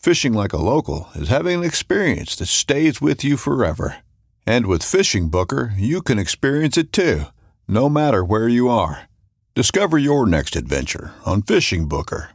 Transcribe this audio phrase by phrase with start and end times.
[0.00, 3.98] Fishing like a local is having an experience that stays with you forever.
[4.46, 7.24] And with FishingBooker, you can experience it too,
[7.68, 9.10] no matter where you are.
[9.54, 12.28] Discover your next adventure on FishingBooker.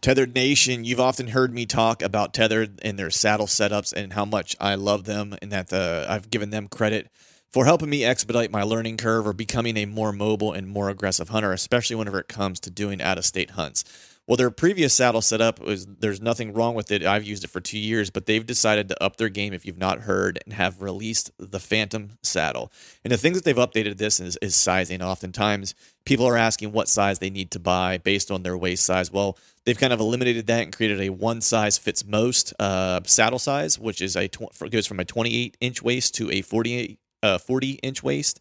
[0.00, 4.24] Tethered Nation, you've often heard me talk about Tethered and their saddle setups and how
[4.24, 7.08] much I love them and that uh, I've given them credit
[7.52, 11.28] for helping me expedite my learning curve or becoming a more mobile and more aggressive
[11.28, 13.84] hunter, especially whenever it comes to doing out of state hunts.
[14.30, 17.04] Well, their previous saddle setup was there's nothing wrong with it.
[17.04, 19.76] I've used it for two years, but they've decided to up their game if you've
[19.76, 22.70] not heard and have released the Phantom saddle.
[23.02, 25.02] And the things that they've updated this is, is sizing.
[25.02, 29.10] Oftentimes, people are asking what size they need to buy based on their waist size.
[29.10, 33.40] Well, they've kind of eliminated that and created a one size fits most uh, saddle
[33.40, 37.38] size, which is a tw- goes from a 28 inch waist to a 48 uh,
[37.38, 38.40] 40 inch waist.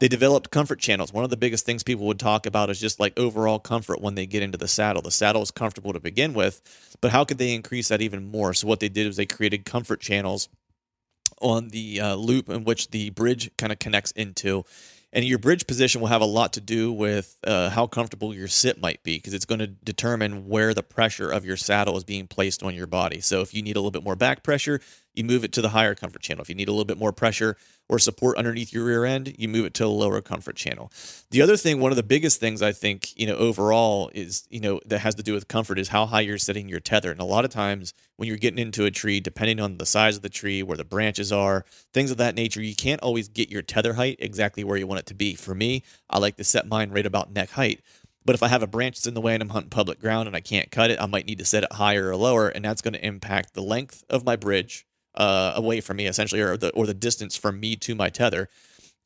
[0.00, 1.12] They developed comfort channels.
[1.12, 4.14] One of the biggest things people would talk about is just like overall comfort when
[4.14, 5.02] they get into the saddle.
[5.02, 6.62] The saddle is comfortable to begin with,
[7.02, 8.54] but how could they increase that even more?
[8.54, 10.48] So, what they did was they created comfort channels
[11.42, 14.64] on the uh, loop in which the bridge kind of connects into.
[15.12, 18.46] And your bridge position will have a lot to do with uh, how comfortable your
[18.46, 22.04] sit might be because it's going to determine where the pressure of your saddle is
[22.04, 23.20] being placed on your body.
[23.20, 24.80] So, if you need a little bit more back pressure,
[25.14, 26.42] you move it to the higher comfort channel.
[26.42, 27.56] If you need a little bit more pressure
[27.88, 30.92] or support underneath your rear end, you move it to a lower comfort channel.
[31.30, 34.60] The other thing, one of the biggest things I think, you know, overall is, you
[34.60, 37.10] know, that has to do with comfort is how high you're setting your tether.
[37.10, 40.16] And a lot of times when you're getting into a tree, depending on the size
[40.16, 43.50] of the tree, where the branches are, things of that nature, you can't always get
[43.50, 45.34] your tether height exactly where you want it to be.
[45.34, 47.80] For me, I like to set mine right about neck height.
[48.24, 50.26] But if I have a branch that's in the way and I'm hunting public ground
[50.26, 52.64] and I can't cut it, I might need to set it higher or lower, and
[52.64, 56.56] that's going to impact the length of my bridge uh, away from me, essentially, or
[56.56, 58.48] the or the distance from me to my tether.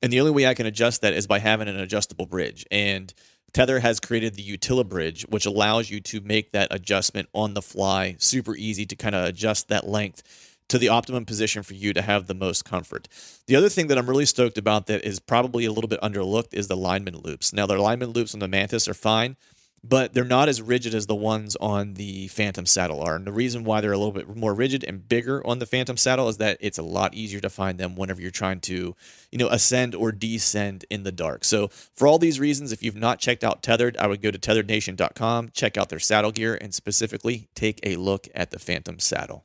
[0.02, 2.66] And the only way I can adjust that is by having an adjustable bridge.
[2.70, 3.12] And
[3.54, 7.62] Tether has created the Utila bridge, which allows you to make that adjustment on the
[7.62, 11.92] fly, super easy to kind of adjust that length to the optimum position for you
[11.92, 13.06] to have the most comfort.
[13.46, 16.52] The other thing that I'm really stoked about that is probably a little bit underlooked
[16.52, 17.52] is the lineman loops.
[17.52, 19.36] Now, the lineman loops on the Mantis are fine,
[19.86, 23.16] but they're not as rigid as the ones on the Phantom saddle are.
[23.16, 25.98] And the reason why they're a little bit more rigid and bigger on the Phantom
[25.98, 28.96] saddle is that it's a lot easier to find them whenever you're trying to,
[29.30, 31.44] you know, ascend or descend in the dark.
[31.44, 34.38] So for all these reasons, if you've not checked out Tethered, I would go to
[34.38, 39.44] tetherednation.com, check out their saddle gear, and specifically take a look at the Phantom saddle.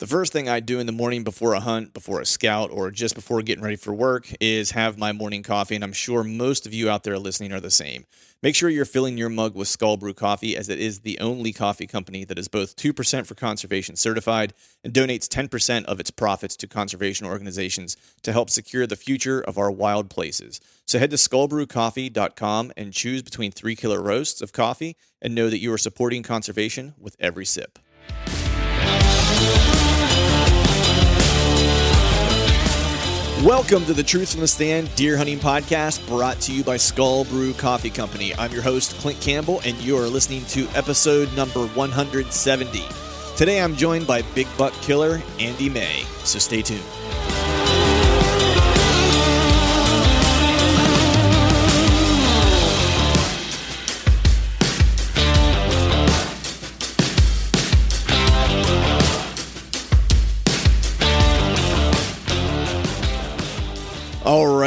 [0.00, 2.90] The first thing I do in the morning before a hunt, before a scout, or
[2.90, 5.76] just before getting ready for work is have my morning coffee.
[5.76, 8.04] And I'm sure most of you out there listening are the same.
[8.44, 11.50] Make sure you're filling your mug with Skull Brew coffee, as it is the only
[11.50, 14.52] coffee company that is both 2% for conservation certified
[14.84, 19.56] and donates 10% of its profits to conservation organizations to help secure the future of
[19.56, 20.60] our wild places.
[20.84, 25.60] So head to skullbrewcoffee.com and choose between three killer roasts of coffee and know that
[25.60, 27.78] you are supporting conservation with every sip.
[33.44, 37.26] Welcome to the Truth from the Stand Deer Hunting Podcast brought to you by Skull
[37.26, 38.34] Brew Coffee Company.
[38.36, 42.82] I'm your host, Clint Campbell, and you are listening to episode number 170.
[43.36, 46.80] Today I'm joined by Big Buck Killer Andy May, so stay tuned.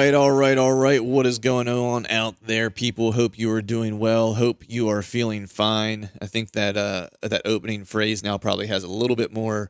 [0.08, 1.04] Right, all right, all right.
[1.04, 3.12] What is going on out there, people?
[3.12, 4.36] Hope you are doing well.
[4.36, 6.12] Hope you are feeling fine.
[6.22, 9.70] I think that uh, that opening phrase now probably has a little bit more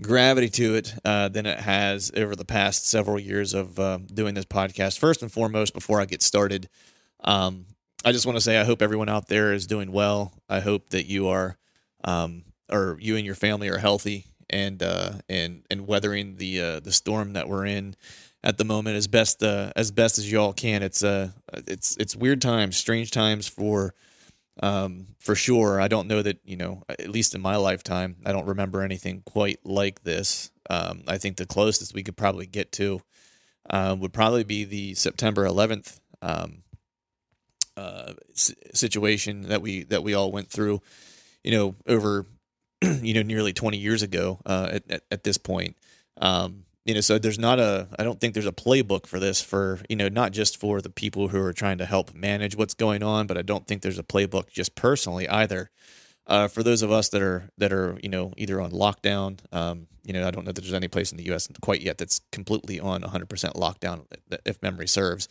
[0.00, 4.34] gravity to it uh, than it has over the past several years of uh, doing
[4.34, 5.00] this podcast.
[5.00, 6.68] First and foremost, before I get started,
[7.24, 7.66] um,
[8.04, 10.32] I just want to say I hope everyone out there is doing well.
[10.48, 11.58] I hope that you are,
[12.04, 16.80] um, or you and your family are healthy and uh, and and weathering the uh,
[16.80, 17.96] the storm that we're in
[18.44, 20.82] at the moment as best uh, as best as y'all can.
[20.82, 21.30] It's uh
[21.66, 23.94] it's it's weird times, strange times for
[24.62, 25.80] um for sure.
[25.80, 29.22] I don't know that you know at least in my lifetime, I don't remember anything
[29.24, 30.50] quite like this.
[30.70, 33.02] Um, I think the closest we could probably get to
[33.68, 36.62] uh, would probably be the September 11th um,
[37.76, 40.80] uh, situation that we that we all went through.
[41.44, 42.26] You know, over
[42.82, 45.76] you know nearly 20 years ago uh, at, at, at this point.
[46.18, 49.40] Um, you know so there's not a i don't think there's a playbook for this
[49.40, 52.74] for you know not just for the people who are trying to help manage what's
[52.74, 55.70] going on but i don't think there's a playbook just personally either.
[56.24, 59.88] Uh, for those of us that are that are you know either on lockdown um,
[60.04, 62.20] you know i don't know that there's any place in the us quite yet that's
[62.30, 64.04] completely on 100% lockdown
[64.46, 65.28] if memory serves.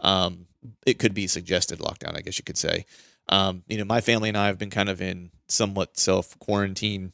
[0.00, 0.46] Um,
[0.84, 2.84] it could be suggested lockdown i guess you could say.
[3.26, 7.12] Um, you know my family and i have been kind of in somewhat self quarantine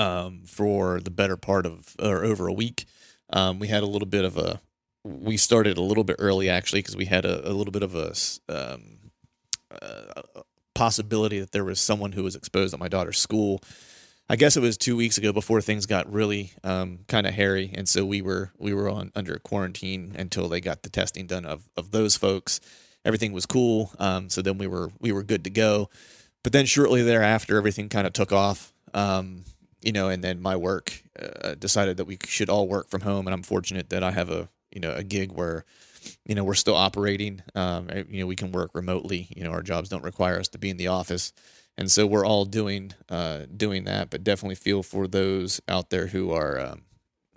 [0.00, 2.86] um, for the better part of or over a week.
[3.32, 4.60] Um, we had a little bit of a
[5.04, 7.94] we started a little bit early actually because we had a, a, little bit of
[7.94, 8.12] a
[8.48, 8.82] um,
[9.70, 10.42] uh,
[10.74, 13.62] possibility that there was someone who was exposed at my daughter's school.
[14.28, 17.72] I guess it was two weeks ago before things got really um, kind of hairy,
[17.74, 21.44] and so we were we were on under quarantine until they got the testing done
[21.44, 22.60] of of those folks.
[23.04, 25.90] Everything was cool, um, so then we were we were good to go.
[26.42, 28.72] But then shortly thereafter, everything kind of took off.
[28.94, 29.44] Um,
[29.82, 33.26] you know, and then my work uh, decided that we should all work from home,
[33.26, 35.64] and I'm fortunate that I have a you know a gig where
[36.24, 37.42] you know we're still operating.
[37.54, 39.28] Um, you know, we can work remotely.
[39.34, 41.32] You know, our jobs don't require us to be in the office,
[41.78, 44.10] and so we're all doing uh, doing that.
[44.10, 46.82] But definitely feel for those out there who are um,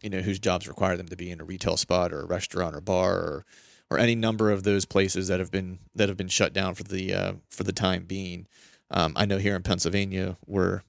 [0.02, 2.76] you know whose jobs require them to be in a retail spot or a restaurant
[2.76, 3.46] or bar or
[3.90, 6.84] or any number of those places that have been that have been shut down for
[6.84, 8.48] the uh, for the time being.
[8.92, 10.84] Um, I know here in Pennsylvania, we're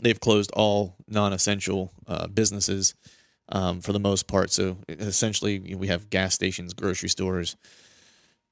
[0.00, 2.94] they've closed all non-essential uh, businesses
[3.48, 4.50] um, for the most part.
[4.50, 7.56] So essentially, we have gas stations, grocery stores.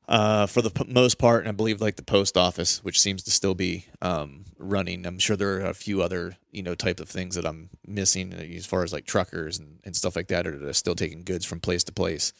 [0.08, 3.22] Uh, for the p- most part, and I believe like the post office, which seems
[3.22, 5.06] to still be um, running.
[5.06, 8.34] I'm sure there are a few other you know type of things that I'm missing
[8.34, 11.22] uh, as far as like truckers and, and stuff like that are, are still taking
[11.22, 12.32] goods from place to place.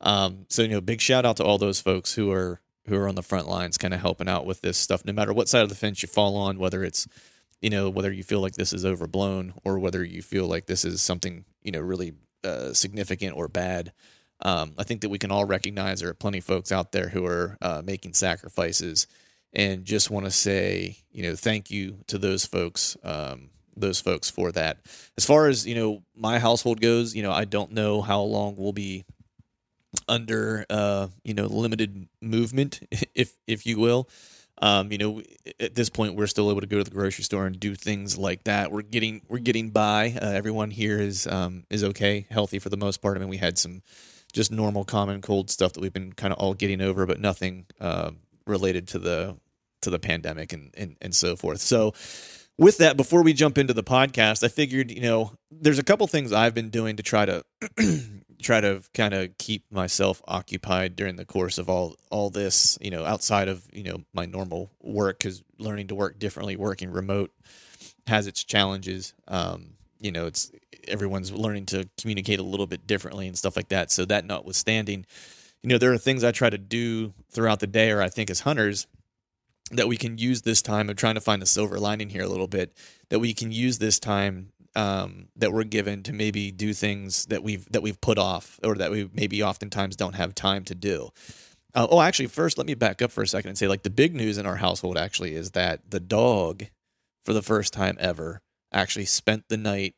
[0.00, 3.08] Um, so you know, big shout out to all those folks who are who are
[3.08, 5.62] on the front lines, kind of helping out with this stuff, no matter what side
[5.62, 7.08] of the fence you fall on, whether it's
[7.60, 10.84] you know whether you feel like this is overblown or whether you feel like this
[10.84, 12.12] is something you know really
[12.44, 13.92] uh, significant or bad
[14.42, 17.08] um, i think that we can all recognize there are plenty of folks out there
[17.08, 19.06] who are uh, making sacrifices.
[19.54, 24.28] And just want to say you know thank you to those folks um, those folks
[24.30, 24.78] for that.
[25.16, 28.56] As far as you know my household goes you know i don't know how long
[28.56, 29.04] we'll be
[30.06, 32.80] under uh, you know limited movement
[33.14, 34.08] if if you will
[34.60, 35.22] um, you know,
[35.60, 38.18] at this point, we're still able to go to the grocery store and do things
[38.18, 38.72] like that.
[38.72, 40.16] We're getting we're getting by.
[40.20, 43.16] Uh, everyone here is um, is okay, healthy for the most part.
[43.16, 43.82] I mean, we had some
[44.32, 47.66] just normal common cold stuff that we've been kind of all getting over, but nothing
[47.80, 48.10] uh,
[48.46, 49.36] related to the
[49.82, 51.60] to the pandemic and, and and so forth.
[51.60, 51.94] So
[52.58, 56.06] with that, before we jump into the podcast, I figured, you know, there's a couple
[56.08, 57.44] things I've been doing to try to
[58.40, 62.90] try to kind of keep myself occupied during the course of all all this you
[62.90, 67.32] know outside of you know my normal work because learning to work differently working remote
[68.06, 69.14] has its challenges.
[69.26, 70.52] Um, you know it's
[70.86, 73.90] everyone's learning to communicate a little bit differently and stuff like that.
[73.90, 75.06] So that notwithstanding
[75.62, 78.30] you know there are things i try to do throughout the day or i think
[78.30, 78.86] as hunters
[79.72, 80.88] that we can use this time.
[80.88, 82.72] Of trying to find the silver lining here a little bit
[83.10, 87.42] that we can use this time um, that we're given to maybe do things that
[87.42, 91.10] we've that we've put off or that we maybe oftentimes don't have time to do.
[91.74, 93.90] Uh, oh, actually, first let me back up for a second and say like the
[93.90, 96.66] big news in our household actually is that the dog,
[97.24, 98.40] for the first time ever,
[98.72, 99.96] actually spent the night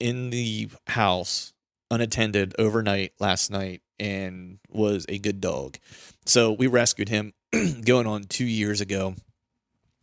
[0.00, 1.52] in the house
[1.90, 5.76] unattended overnight last night and was a good dog.
[6.24, 7.34] So we rescued him
[7.84, 9.16] going on two years ago.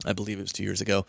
[0.06, 1.08] I believe it was two years ago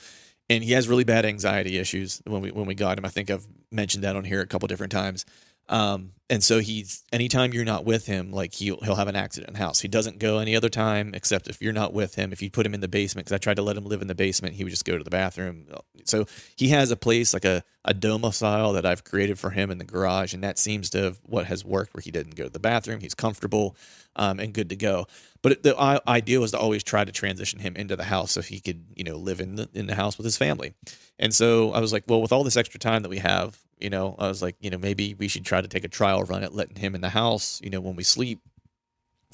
[0.53, 3.05] and he has really bad anxiety issues when we when we got him.
[3.05, 5.25] I think I've mentioned that on here a couple different times.
[5.69, 9.49] Um, and so he's anytime you're not with him, like he'll he'll have an accident
[9.49, 9.81] in the house.
[9.81, 12.33] He doesn't go any other time except if you're not with him.
[12.33, 14.09] If you put him in the basement, because I tried to let him live in
[14.09, 15.67] the basement, he would just go to the bathroom.
[16.05, 16.27] So
[16.57, 19.85] he has a place like a a domicile that I've created for him in the
[19.85, 21.93] garage, and that seems to have what has worked.
[21.93, 23.77] Where he didn't go to the bathroom, he's comfortable
[24.17, 25.07] um, and good to go.
[25.43, 25.77] But the
[26.09, 29.05] idea was to always try to transition him into the house so he could you
[29.05, 30.73] know live in the in the house with his family.
[31.19, 33.91] And so I was like, well, with all this extra time that we have, you
[33.91, 36.45] know, I was like, you know, maybe we should try to take a trial run
[36.45, 38.41] at letting him in the house, you know, when we sleep.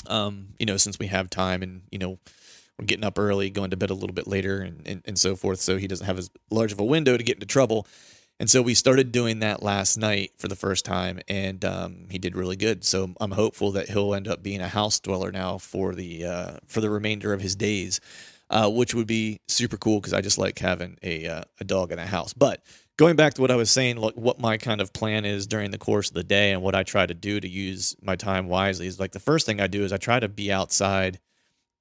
[0.07, 2.19] Um, you know, since we have time and, you know,
[2.79, 5.35] we're getting up early, going to bed a little bit later and, and, and so
[5.37, 5.61] forth.
[5.61, 7.87] So he doesn't have as large of a window to get into trouble.
[8.41, 12.19] And so we started doing that last night for the first time, and um, he
[12.19, 12.85] did really good.
[12.85, 16.53] So I'm hopeful that he'll end up being a house dweller now for the uh,
[16.69, 18.01] for the remainder of his days,
[18.49, 21.91] uh, which would be super cool because I just like having a uh, a dog
[21.91, 22.33] in a house.
[22.33, 22.63] But
[22.99, 25.71] going back to what I was saying, like what my kind of plan is during
[25.71, 28.49] the course of the day and what I try to do to use my time
[28.49, 31.21] wisely is like the first thing I do is I try to be outside,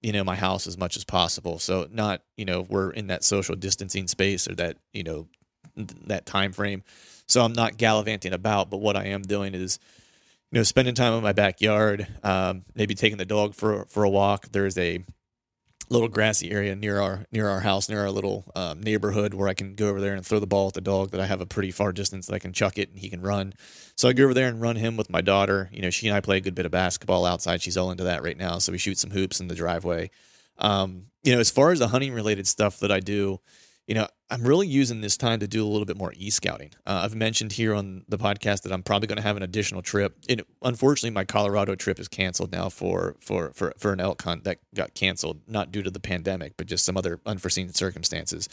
[0.02, 1.58] you know, my house as much as possible.
[1.58, 5.28] So not, you know, we're in that social distancing space or that, you know,
[6.06, 6.84] that time frame.
[7.28, 9.80] So I'm not gallivanting about, but what I am doing is,
[10.52, 14.10] you know, spending time in my backyard, um, maybe taking the dog for for a
[14.10, 14.50] walk.
[14.52, 15.04] There's a
[15.90, 19.54] little grassy area near our near our house, near our little um, neighborhood, where I
[19.54, 21.12] can go over there and throw the ball at the dog.
[21.12, 23.22] That I have a pretty far distance that I can chuck it and he can
[23.22, 23.54] run.
[23.96, 25.70] So I go over there and run him with my daughter.
[25.72, 27.62] You know, she and I play a good bit of basketball outside.
[27.62, 28.60] She's all into that right now.
[28.60, 30.12] So we shoot some hoops in the driveway.
[30.58, 33.40] Um, you know, as far as the hunting related stuff that I do,
[33.88, 36.72] you know, I'm really using this time to do a little bit more e scouting.
[36.86, 39.82] Uh, I've mentioned here on the podcast that I'm probably going to have an additional
[39.82, 40.18] trip.
[40.28, 44.44] It, unfortunately, my Colorado trip is canceled now for for for for an elk hunt
[44.44, 48.50] that got canceled, not due to the pandemic, but just some other unforeseen circumstances.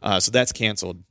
[0.00, 1.02] Uh, so that's canceled.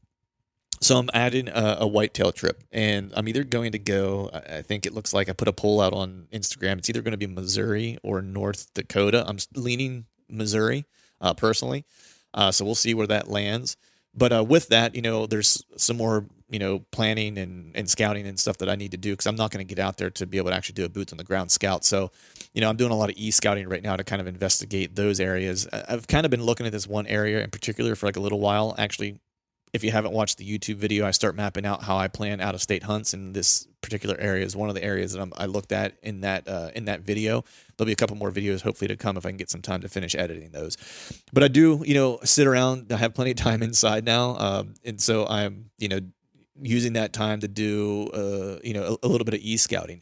[0.81, 4.31] So I'm adding a, a whitetail trip, and I'm either going to go.
[4.33, 6.79] I think it looks like I put a poll out on Instagram.
[6.79, 9.23] It's either going to be Missouri or North Dakota.
[9.27, 10.85] I'm leaning Missouri
[11.21, 11.85] uh, personally.
[12.33, 13.75] Uh, so we'll see where that lands.
[14.13, 18.25] But uh, with that, you know, there's some more, you know, planning and, and scouting
[18.25, 20.09] and stuff that I need to do because I'm not going to get out there
[20.09, 21.85] to be able to actually do a boots on the ground scout.
[21.85, 22.11] So,
[22.53, 24.95] you know, I'm doing a lot of e scouting right now to kind of investigate
[24.95, 25.67] those areas.
[25.71, 28.39] I've kind of been looking at this one area in particular for like a little
[28.39, 28.75] while.
[28.77, 29.19] Actually,
[29.71, 32.55] if you haven't watched the YouTube video, I start mapping out how I plan out
[32.55, 35.45] of state hunts, and this particular area is one of the areas that I'm, i
[35.45, 37.43] looked at in that uh, in that video.
[37.77, 39.81] There'll be a couple more videos hopefully to come if I can get some time
[39.81, 40.75] to finish editing those.
[41.31, 42.91] But I do, you know, sit around.
[42.91, 45.99] I have plenty of time inside now, um, and so I'm, you know,
[46.61, 50.01] using that time to do, uh, you know, a, a little bit of e scouting.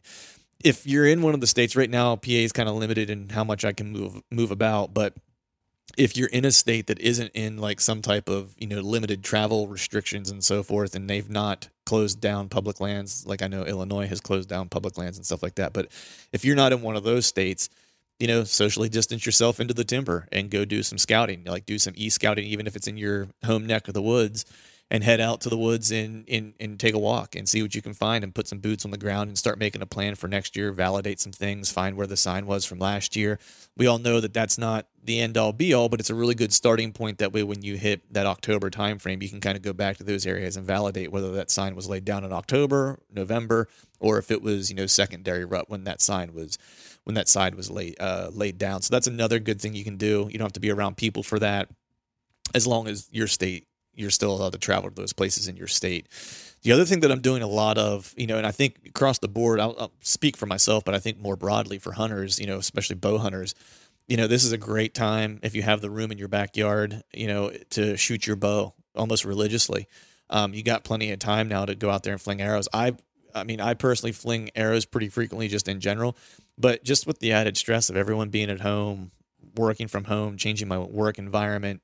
[0.63, 3.29] If you're in one of the states right now, PA is kind of limited in
[3.29, 5.13] how much I can move move about, but
[5.95, 9.23] if you're in a state that isn't in like some type of you know limited
[9.23, 13.63] travel restrictions and so forth and they've not closed down public lands like i know
[13.63, 15.87] illinois has closed down public lands and stuff like that but
[16.33, 17.69] if you're not in one of those states
[18.19, 21.79] you know socially distance yourself into the timber and go do some scouting like do
[21.79, 24.45] some e-scouting even if it's in your home neck of the woods
[24.89, 27.75] and head out to the woods and, and and take a walk and see what
[27.75, 30.15] you can find and put some boots on the ground and start making a plan
[30.15, 33.39] for next year validate some things find where the sign was from last year.
[33.75, 36.35] We all know that that's not the end all be all but it's a really
[36.35, 39.61] good starting point that way when you hit that october timeframe you can kind of
[39.61, 42.99] go back to those areas and validate whether that sign was laid down in october
[43.13, 46.57] november or if it was you know secondary rut when that sign was
[47.07, 48.81] when that side was laid uh, laid down.
[48.81, 50.27] So that's another good thing you can do.
[50.29, 51.69] You don't have to be around people for that.
[52.53, 53.65] As long as your state
[53.97, 56.07] you're still allowed to travel to those places in your state.
[56.61, 59.19] The other thing that I'm doing a lot of, you know, and I think across
[59.19, 62.47] the board, I'll, I'll, speak for myself, but I think more broadly for hunters, you
[62.47, 63.55] know, especially bow hunters,
[64.07, 67.03] you know, this is a great time if you have the room in your backyard,
[67.13, 69.87] you know, to shoot your bow almost religiously.
[70.29, 72.67] Um, you got plenty of time now to go out there and fling arrows.
[72.73, 72.93] I,
[73.33, 76.17] I mean, I personally fling arrows pretty frequently just in general,
[76.57, 79.11] but just with the added stress of everyone being at home,
[79.55, 81.81] working from home, changing my work environment,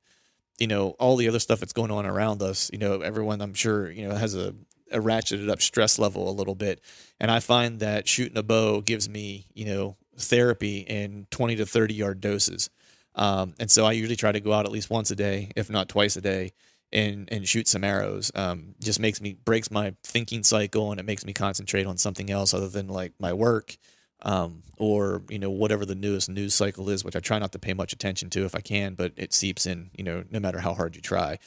[0.59, 3.53] you know all the other stuff that's going on around us you know everyone i'm
[3.53, 4.53] sure you know has a,
[4.91, 6.79] a ratcheted up stress level a little bit.
[7.19, 11.65] And i find that shooting a bow gives me you know therapy in 20 to
[11.65, 12.69] 30 yard doses.
[13.15, 15.69] Um, and so i usually try to go out at least once a day if
[15.69, 16.51] not twice a day
[16.91, 18.31] and and shoot some arrows.
[18.35, 22.29] Um, just makes me breaks my thinking cycle and it makes me concentrate on something
[22.29, 23.77] else other than like my work
[24.23, 27.59] um, or you know whatever the newest news cycle is, which I try not to
[27.59, 30.59] pay much attention to if I can, but it seeps in, you know, no matter
[30.59, 31.37] how hard you try.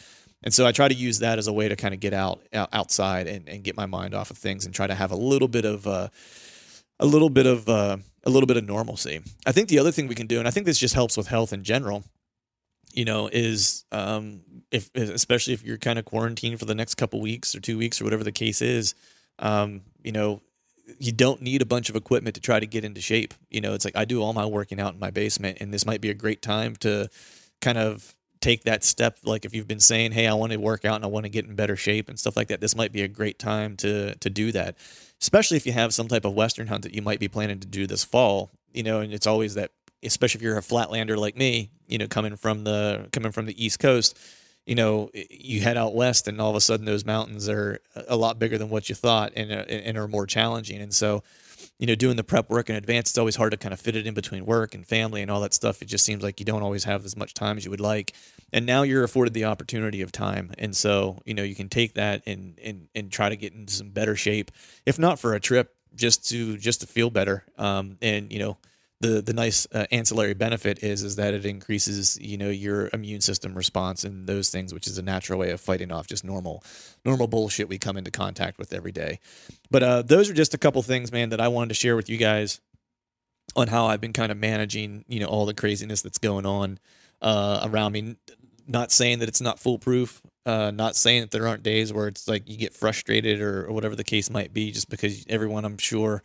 [0.43, 2.41] And so I try to use that as a way to kind of get out,
[2.53, 5.49] outside and, and get my mind off of things and try to have a little
[5.49, 6.09] bit of uh,
[7.01, 9.21] a little bit of uh, a little bit of normalcy.
[9.47, 11.27] I think the other thing we can do, and I think this just helps with
[11.27, 12.05] health in general,
[12.93, 17.21] you know, is um, if especially if you're kind of quarantined for the next couple
[17.21, 18.95] weeks or two weeks or whatever the case is,
[19.39, 20.43] um, you know,
[20.99, 23.35] you don't need a bunch of equipment to try to get into shape.
[23.51, 25.87] You know, it's like I do all my working out in my basement, and this
[25.87, 27.09] might be a great time to
[27.61, 29.19] kind of take that step.
[29.25, 31.31] Like if you've been saying, "Hey, I want to work out and I want to
[31.31, 34.15] get in better shape and stuff like that," this might be a great time to
[34.17, 34.77] to do that.
[35.21, 37.67] Especially if you have some type of western hunt that you might be planning to
[37.67, 38.51] do this fall.
[38.73, 41.71] You know, and it's always that, especially if you're a flatlander like me.
[41.89, 44.19] You know, coming from the coming from the East Coast
[44.67, 48.17] you know, you head out west and all of a sudden those mountains are a
[48.17, 50.81] lot bigger than what you thought and, uh, and are more challenging.
[50.81, 51.23] And so,
[51.79, 53.95] you know, doing the prep work in advance, it's always hard to kind of fit
[53.95, 55.83] it in between work and family and all that stuff.
[55.83, 58.13] It just seems like you don't always have as much time as you would like.
[58.53, 60.53] And now you're afforded the opportunity of time.
[60.59, 63.73] And so, you know, you can take that and, and, and try to get into
[63.73, 64.51] some better shape,
[64.85, 67.45] if not for a trip, just to, just to feel better.
[67.57, 68.57] Um, and, you know,
[69.01, 73.21] the the nice uh, ancillary benefit is is that it increases you know your immune
[73.21, 76.63] system response and those things which is a natural way of fighting off just normal
[77.05, 79.19] normal bullshit we come into contact with every day.
[79.71, 82.09] But uh, those are just a couple things man that i wanted to share with
[82.09, 82.61] you guys
[83.55, 86.79] on how i've been kind of managing you know all the craziness that's going on
[87.23, 88.17] uh, around me.
[88.69, 92.29] Not saying that it's not foolproof uh, not saying that there aren't days where it's
[92.29, 95.77] like you get frustrated or, or whatever the case might be just because everyone i'm
[95.77, 96.23] sure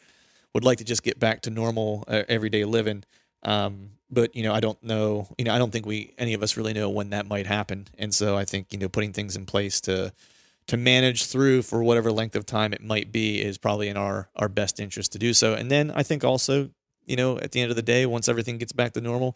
[0.54, 3.04] would like to just get back to normal uh, everyday living.
[3.44, 5.28] Um, but you know, I don't know.
[5.38, 7.88] You know, I don't think we any of us really know when that might happen.
[7.98, 10.14] And so I think you know, putting things in place to
[10.68, 14.30] to manage through for whatever length of time it might be is probably in our
[14.36, 15.54] our best interest to do so.
[15.54, 16.70] And then I think also,
[17.06, 19.36] you know, at the end of the day, once everything gets back to normal,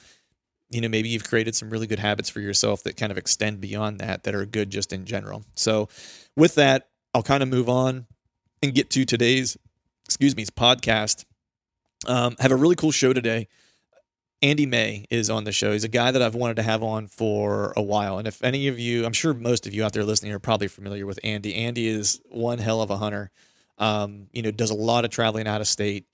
[0.69, 3.61] you know, maybe you've created some really good habits for yourself that kind of extend
[3.61, 5.43] beyond that that are good just in general.
[5.55, 5.89] So,
[6.35, 8.07] with that, I'll kind of move on
[8.61, 9.57] and get to today's
[10.05, 11.25] excuse me, his podcast.
[12.07, 13.47] Um, have a really cool show today.
[14.41, 15.71] Andy May is on the show.
[15.71, 18.19] He's a guy that I've wanted to have on for a while.
[18.19, 20.67] And if any of you, I'm sure most of you out there listening are probably
[20.67, 21.55] familiar with Andy.
[21.55, 23.31] Andy is one hell of a hunter.
[23.77, 26.05] Um, you know, does a lot of traveling out of state,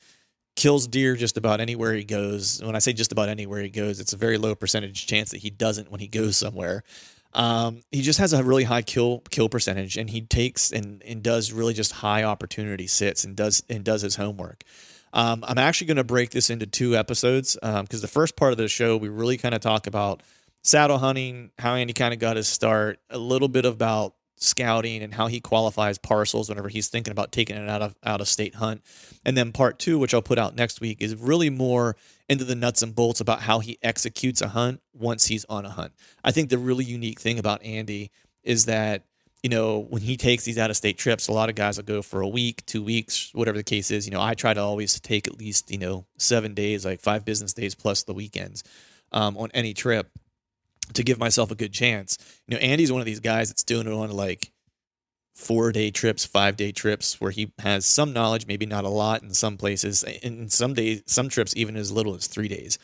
[0.56, 2.62] kills deer just about anywhere he goes.
[2.64, 5.40] When I say just about anywhere he goes, it's a very low percentage chance that
[5.40, 6.84] he doesn't when he goes somewhere.
[7.34, 11.24] Um, he just has a really high kill kill percentage, and he takes and, and
[11.24, 14.64] does really just high opportunity sits and does and does his homework.
[15.14, 18.52] Um, I'm actually going to break this into two episodes because um, the first part
[18.52, 20.24] of the show we really kind of talk about
[20.62, 25.14] saddle hunting, how Andy kind of got his start, a little bit about scouting and
[25.14, 28.56] how he qualifies parcels whenever he's thinking about taking it out of out of state
[28.56, 28.82] hunt.
[29.26, 31.96] And then part two, which I'll put out next week, is really more
[32.32, 35.70] into the nuts and bolts about how he executes a hunt once he's on a
[35.70, 35.92] hunt.
[36.24, 38.10] I think the really unique thing about Andy
[38.42, 39.04] is that
[39.44, 41.84] you know when he takes these out of state trips, a lot of guys will
[41.84, 44.08] go for a week, two weeks, whatever the case is.
[44.08, 47.26] You know, I try to always take at least you know seven days, like five
[47.26, 48.64] business days plus the weekends
[49.12, 50.10] um, on any trip
[50.94, 52.18] to give myself a good chance.
[52.48, 54.54] You know, Andy's one of these guys that's doing it on like
[55.34, 59.24] four day trips, five day trips where he has some knowledge, maybe not a lot
[59.24, 62.78] in some places, in some days, some trips even as little as three days,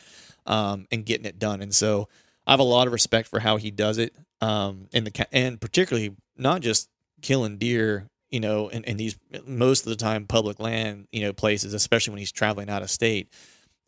[0.46, 1.60] um, and getting it done.
[1.62, 2.08] And so
[2.46, 5.60] I have a lot of respect for how he does it, um, and the and
[5.60, 6.88] particularly not just
[7.20, 11.32] killing deer, you know, in, in these most of the time public land, you know,
[11.32, 13.28] places, especially when he's traveling out of state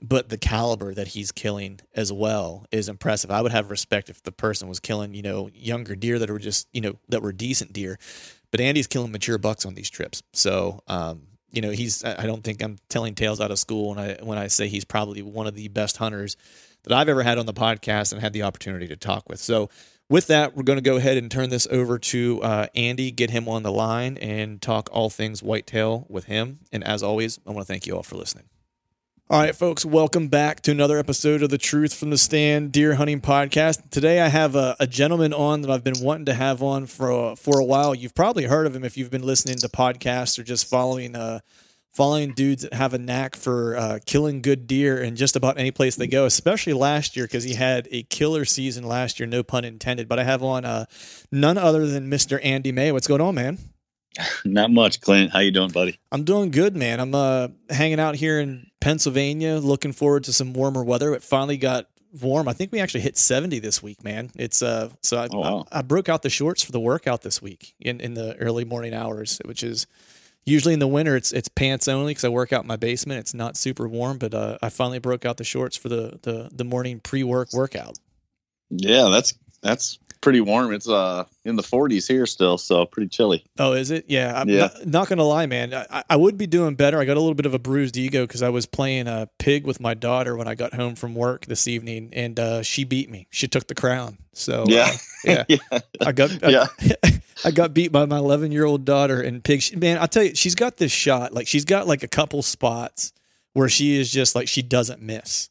[0.03, 3.31] but the caliber that he's killing as well is impressive.
[3.31, 6.39] I would have respect if the person was killing, you know, younger deer that were
[6.39, 7.99] just, you know, that were decent deer.
[8.51, 10.23] But Andy's killing mature bucks on these trips.
[10.33, 13.99] So, um, you know, he's I don't think I'm telling tales out of school when
[13.99, 16.37] I when I say he's probably one of the best hunters
[16.85, 19.41] that I've ever had on the podcast and had the opportunity to talk with.
[19.41, 19.69] So,
[20.09, 23.31] with that, we're going to go ahead and turn this over to uh, Andy, get
[23.31, 26.61] him on the line, and talk all things whitetail with him.
[26.73, 28.47] And as always, I want to thank you all for listening.
[29.31, 32.97] All right, folks, welcome back to another episode of the Truth from the Stand Deer
[32.97, 33.89] Hunting Podcast.
[33.91, 37.11] Today I have a, a gentleman on that I've been wanting to have on for
[37.13, 37.95] a, for a while.
[37.95, 41.39] You've probably heard of him if you've been listening to podcasts or just following uh,
[41.93, 45.71] following dudes that have a knack for uh, killing good deer in just about any
[45.71, 49.45] place they go, especially last year because he had a killer season last year, no
[49.45, 50.09] pun intended.
[50.09, 50.87] But I have on uh,
[51.31, 52.41] none other than Mr.
[52.43, 52.91] Andy May.
[52.91, 53.59] What's going on, man?
[54.45, 55.33] Not much, Clint.
[55.33, 55.99] How you doing, buddy?
[56.13, 57.01] I'm doing good, man.
[57.01, 61.15] I'm uh, hanging out here in Pennsylvania, looking forward to some warmer weather.
[61.15, 61.87] It finally got
[62.21, 62.49] warm.
[62.49, 64.31] I think we actually hit 70 this week, man.
[64.35, 65.67] It's uh, so I, oh, wow.
[65.71, 68.65] I, I, broke out the shorts for the workout this week in, in the early
[68.65, 69.87] morning hours, which is
[70.45, 73.21] usually in the winter it's it's pants only because I work out in my basement.
[73.21, 76.51] It's not super warm, but uh, I finally broke out the shorts for the the
[76.53, 77.99] the morning pre work workout.
[78.71, 80.73] Yeah, that's that's pretty warm.
[80.73, 83.45] It's uh in the 40s here still, so pretty chilly.
[83.59, 84.05] Oh, is it?
[84.09, 84.39] Yeah.
[84.41, 84.61] I'm Yeah.
[84.61, 85.73] Not, not gonna lie, man.
[85.75, 86.99] I, I would be doing better.
[87.01, 89.67] I got a little bit of a bruised ego because I was playing a pig
[89.67, 93.09] with my daughter when I got home from work this evening, and uh, she beat
[93.11, 93.27] me.
[93.31, 94.19] She took the crown.
[94.35, 94.97] So uh, Yeah.
[95.25, 95.45] yeah.
[95.73, 95.79] yeah.
[96.01, 96.67] I got I, Yeah.
[97.45, 99.63] I got beat by my 11 year old daughter and pig.
[99.63, 101.33] She, man, I'll tell you, she's got this shot.
[101.33, 103.13] Like she's got like a couple spots
[103.55, 105.49] where she is just like she doesn't miss.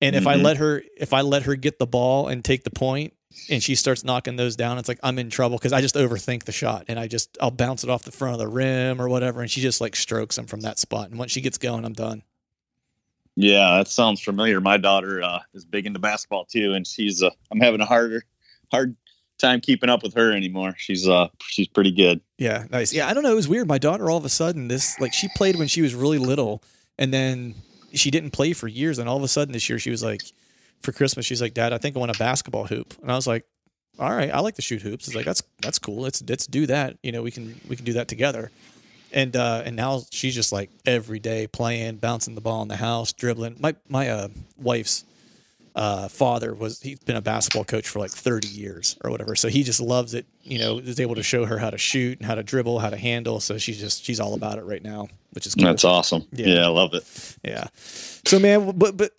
[0.00, 0.42] And if I Mhm.
[0.42, 3.14] let her, if I let her get the ball and take the point,
[3.50, 6.44] and she starts knocking those down, it's like I'm in trouble because I just overthink
[6.44, 9.08] the shot and I just I'll bounce it off the front of the rim or
[9.08, 11.10] whatever, and she just like strokes them from that spot.
[11.10, 12.22] And once she gets going, I'm done.
[13.36, 14.60] Yeah, that sounds familiar.
[14.60, 18.24] My daughter uh, is big into basketball too, and she's uh, I'm having a harder
[18.70, 18.96] hard
[19.38, 20.74] time keeping up with her anymore.
[20.76, 22.20] She's uh she's pretty good.
[22.38, 22.92] Yeah, nice.
[22.92, 23.32] Yeah, I don't know.
[23.32, 23.68] It was weird.
[23.68, 26.62] My daughter, all of a sudden, this like she played when she was really little,
[26.98, 27.54] and then
[27.92, 28.98] she didn't play for years.
[28.98, 30.22] And all of a sudden, this year, she was like,
[30.82, 33.26] for Christmas, she's like, "Dad, I think I want a basketball hoop." And I was
[33.26, 33.44] like,
[33.98, 36.00] "All right, I like to shoot hoops." It's like that's that's cool.
[36.00, 36.96] Let's let's do that.
[37.02, 38.50] You know, we can we can do that together.
[39.12, 42.76] And uh, and now she's just like every day playing, bouncing the ball in the
[42.76, 43.56] house, dribbling.
[43.58, 45.04] My my uh, wife's
[45.78, 49.36] uh, father was he's been a basketball coach for like 30 years or whatever.
[49.36, 50.26] So he just loves it.
[50.42, 52.90] You know, is able to show her how to shoot and how to dribble, how
[52.90, 53.38] to handle.
[53.38, 55.66] So she's just she's all about it right now, which is cool.
[55.66, 56.26] That's awesome.
[56.32, 56.46] Yeah.
[56.48, 56.64] Yeah.
[56.64, 57.36] I love it.
[57.44, 57.68] Yeah.
[58.24, 59.12] So man, but but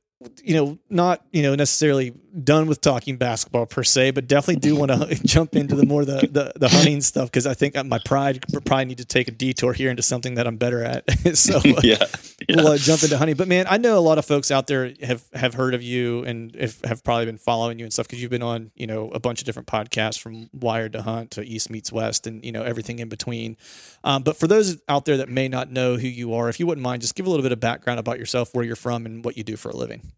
[0.43, 4.75] you know, not you know necessarily done with talking basketball per se, but definitely do
[4.75, 7.99] want to jump into the more the the, the hunting stuff because I think my
[7.99, 11.09] pride probably need to take a detour here into something that I'm better at.
[11.37, 12.03] so uh, yeah.
[12.49, 13.37] we'll uh, jump into hunting.
[13.37, 16.23] But man, I know a lot of folks out there have have heard of you
[16.25, 19.09] and if, have probably been following you and stuff because you've been on you know
[19.11, 22.51] a bunch of different podcasts from Wired to Hunt to East Meets West and you
[22.51, 23.55] know everything in between.
[24.03, 26.67] Um, but for those out there that may not know who you are, if you
[26.67, 29.23] wouldn't mind, just give a little bit of background about yourself, where you're from, and
[29.23, 30.08] what you do for a living.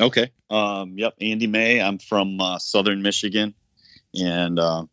[0.00, 0.30] Okay.
[0.50, 1.14] Um, yep.
[1.20, 1.80] Andy May.
[1.80, 3.54] I'm from uh, Southern Michigan,
[4.14, 4.84] and uh,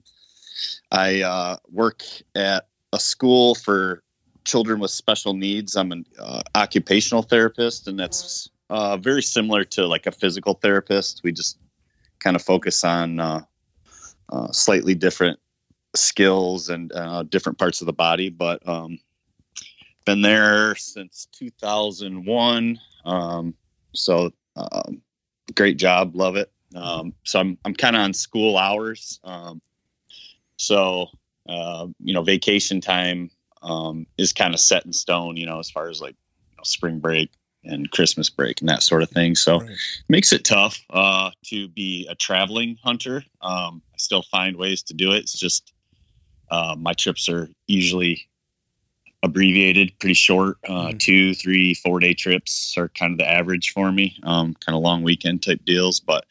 [0.91, 2.03] I uh, work
[2.35, 4.03] at a school for
[4.45, 5.75] children with special needs.
[5.75, 11.21] I'm an uh, occupational therapist, and that's uh, very similar to like a physical therapist.
[11.23, 11.57] We just
[12.19, 13.41] kind of focus on uh,
[14.51, 15.39] slightly different
[15.95, 16.91] skills and
[17.29, 18.99] different parts of the body, but um,
[20.05, 22.79] been there since 2001.
[23.05, 23.53] Um,
[23.93, 25.01] so um,
[25.55, 26.51] great job, love it.
[26.75, 29.19] Um, so I'm I'm kind of on school hours.
[29.23, 29.61] Um,
[30.57, 31.07] so
[31.49, 33.29] uh, you know, vacation time
[33.61, 35.37] um, is kind of set in stone.
[35.37, 36.15] You know, as far as like
[36.51, 37.29] you know, spring break
[37.63, 39.35] and Christmas break and that sort of thing.
[39.35, 39.77] So Right.
[40.09, 43.23] makes it tough uh, to be a traveling hunter.
[43.41, 45.19] Um, I still find ways to do it.
[45.19, 45.73] It's just
[46.49, 48.27] uh, my trips are usually
[49.23, 50.57] abbreviated, pretty short.
[50.67, 50.99] Uh, Mhm.
[50.99, 54.17] Two, three, four day trips are kind of the average for me.
[54.23, 56.25] Um, kind of long weekend type deals, but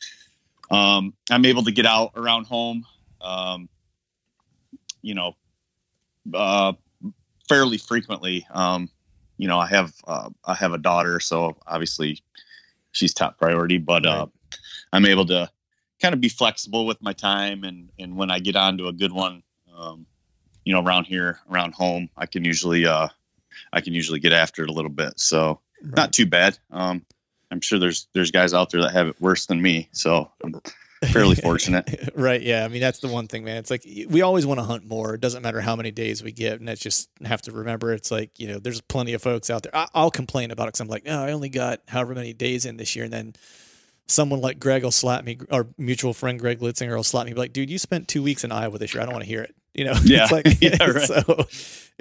[0.70, 2.86] um, I'm able to get out around home.
[3.20, 3.68] Um,
[5.02, 5.36] you know,
[6.34, 6.72] uh,
[7.48, 8.46] fairly frequently.
[8.50, 8.88] Um,
[9.38, 12.22] you know, I have uh, I have a daughter, so obviously
[12.92, 13.78] she's top priority.
[13.78, 14.26] But uh,
[14.92, 15.50] I'm able to
[16.00, 19.12] kind of be flexible with my time, and and when I get onto a good
[19.12, 19.42] one,
[19.76, 20.06] um,
[20.70, 23.08] you know, around here, around home, I can usually uh,
[23.72, 25.18] I can usually get after it a little bit.
[25.18, 26.56] So not too bad.
[26.70, 27.04] Um,
[27.50, 30.60] I'm sure there's there's guys out there that have it worse than me, so I'm
[31.06, 32.10] fairly fortunate.
[32.14, 32.40] right.
[32.40, 32.64] Yeah.
[32.64, 33.56] I mean, that's the one thing, man.
[33.56, 35.14] It's like we always want to hunt more.
[35.14, 36.60] It doesn't matter how many days we get.
[36.60, 39.64] And that's just have to remember it's like, you know, there's plenty of folks out
[39.64, 39.74] there.
[39.74, 42.64] I, I'll complain about it because I'm like, oh, I only got however many days
[42.64, 43.06] in this year.
[43.06, 43.32] And then
[44.08, 47.38] someone like Greg will slap me, our mutual friend Greg Litzinger will slap me, be
[47.38, 49.02] like, dude, you spent two weeks in Iowa this year.
[49.02, 49.54] I don't want to hear it.
[49.74, 50.24] You know, Yeah.
[50.24, 51.02] it's like, Yeah, right.
[51.06, 51.46] so,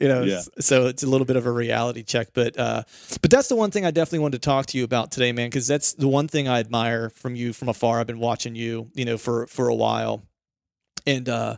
[0.02, 0.42] you know, Yeah.
[0.60, 2.30] so it's a little bit of a reality check.
[2.34, 2.84] But, uh,
[3.22, 5.48] but that's the one thing I definitely wanted to talk to you about today, man,
[5.48, 8.00] because that's the one thing I admire from you from afar.
[8.00, 10.24] I've been watching you, you know, for for a while,
[11.06, 11.58] and uh,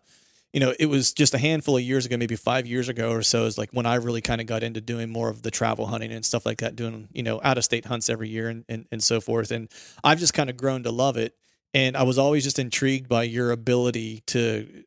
[0.53, 3.21] you know, it was just a handful of years ago, maybe five years ago or
[3.21, 5.85] so, is like when I really kind of got into doing more of the travel
[5.87, 8.65] hunting and stuff like that, doing you know out of state hunts every year and
[8.67, 9.51] and, and so forth.
[9.51, 9.69] And
[10.03, 11.35] I've just kind of grown to love it.
[11.73, 14.83] And I was always just intrigued by your ability to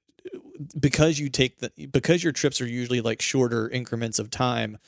[0.79, 4.79] because you take the because your trips are usually like shorter increments of time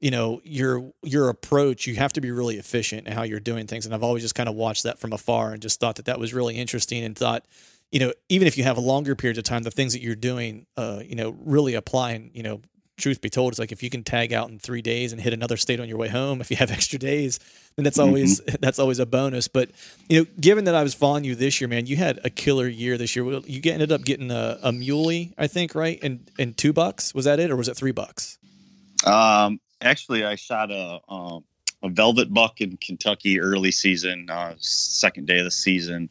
[0.00, 3.66] you know your your approach you have to be really efficient in how you're doing
[3.66, 6.06] things and i've always just kind of watched that from afar and just thought that
[6.06, 7.44] that was really interesting and thought
[7.90, 10.14] you know even if you have a longer period of time the things that you're
[10.14, 12.60] doing uh you know really applying you know
[12.96, 15.32] truth be told it's like if you can tag out in three days and hit
[15.32, 17.38] another state on your way home if you have extra days
[17.76, 19.48] then that's always that's always a bonus.
[19.48, 19.70] But
[20.08, 22.68] you know given that i was following you this year man you had a killer
[22.68, 23.24] year this year.
[23.24, 25.98] Well, you get- ended up getting a, a muley i think right?
[26.02, 27.14] And and two bucks?
[27.14, 28.38] Was that it or was it three bucks?
[29.04, 31.44] Um, actually, I shot a um,
[31.82, 36.10] a velvet buck in Kentucky early season, uh, second day of the season.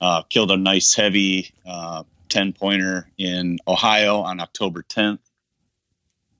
[0.00, 5.20] Uh, killed a nice heavy uh, 10 pointer in Ohio on October 10th.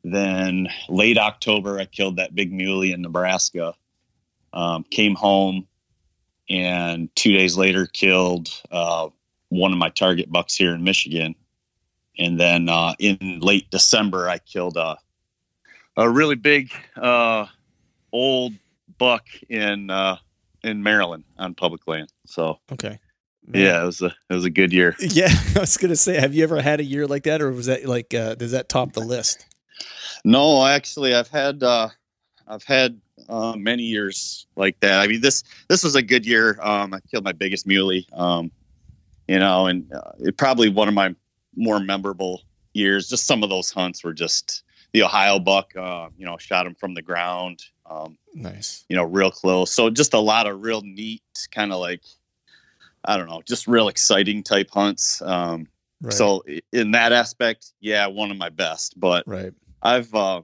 [0.05, 3.75] Then late October, I killed that big muley in Nebraska.
[4.53, 5.67] Um, came home
[6.49, 9.09] and two days later killed uh,
[9.49, 11.35] one of my target bucks here in Michigan.
[12.19, 14.99] And then uh, in late December, I killed a
[15.99, 17.47] a really big uh,
[18.13, 18.53] old
[18.99, 20.17] buck in uh,
[20.63, 22.13] in Maryland on public land.
[22.27, 22.99] So Okay.
[23.53, 24.97] Yeah, it was a it was a good year.
[25.01, 27.67] Yeah, I was gonna say, have you ever had a year like that, or was
[27.67, 29.45] that like uh, does that top the list?
[30.25, 31.89] No, actually, I've had uh,
[32.49, 35.01] I've had uh, many years like that.
[35.01, 36.59] I mean this this was a good year.
[36.61, 38.07] Um, I killed my biggest muley.
[38.13, 38.51] Um,
[39.29, 41.15] you know, and uh, it probably one of my
[41.57, 42.43] more memorable
[42.75, 43.09] years.
[43.09, 45.75] Just some of those hunts were just the Ohio buck.
[45.77, 47.63] Uh, you know, shot him from the ground.
[47.89, 48.85] Um, Nice.
[48.89, 49.73] you know, real close.
[49.73, 52.03] So just a lot of real neat, kind of like,
[53.07, 55.23] I don't know, just real exciting type hunts.
[55.23, 55.69] Um,
[56.01, 56.13] Right.
[56.13, 58.99] So in that aspect, yeah, one of my best.
[58.99, 59.53] But right.
[59.83, 60.43] I've, uh,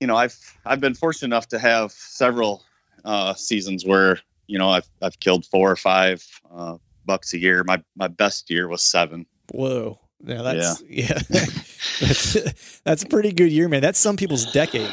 [0.00, 2.62] you know, I've I've been fortunate enough to have several
[3.04, 7.64] uh, seasons where you know I've I've killed four or five uh, bucks a year.
[7.64, 9.26] My my best year was seven.
[9.50, 9.98] Whoa.
[10.24, 11.18] Yeah, that's yeah.
[11.28, 13.80] that's that's a pretty good year, man.
[13.80, 14.90] That's some people's decade.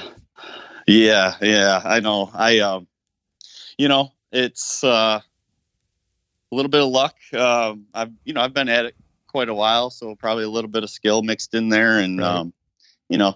[0.88, 2.30] Yeah, yeah, I know.
[2.32, 2.88] I, um,
[3.78, 5.22] you know, it's uh,
[6.56, 7.16] a little bit of luck.
[7.34, 8.96] Um, I've, you know, I've been at it
[9.28, 12.28] quite a while, so probably a little bit of skill mixed in there, and Right.
[12.28, 12.54] um,
[13.10, 13.36] you know,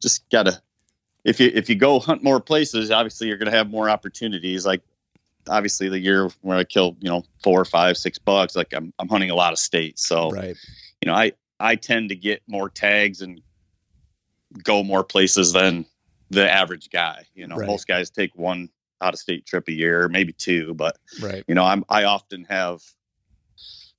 [0.00, 0.60] just gotta.
[1.24, 4.64] If you if you go hunt more places, obviously you're gonna have more opportunities.
[4.64, 4.80] Like,
[5.46, 9.08] obviously the year where I killed, you know, four, five, six bucks, like I'm I'm
[9.08, 10.56] hunting a lot of states, so Right.
[11.02, 13.42] you know, I I tend to get more tags and
[14.62, 15.84] go more places than
[16.30, 17.26] the average guy.
[17.34, 17.66] You know, Right.
[17.66, 18.70] most guys take one
[19.04, 21.44] out of state trip a year, maybe two, but Right.
[21.46, 22.80] you know, I'm I often have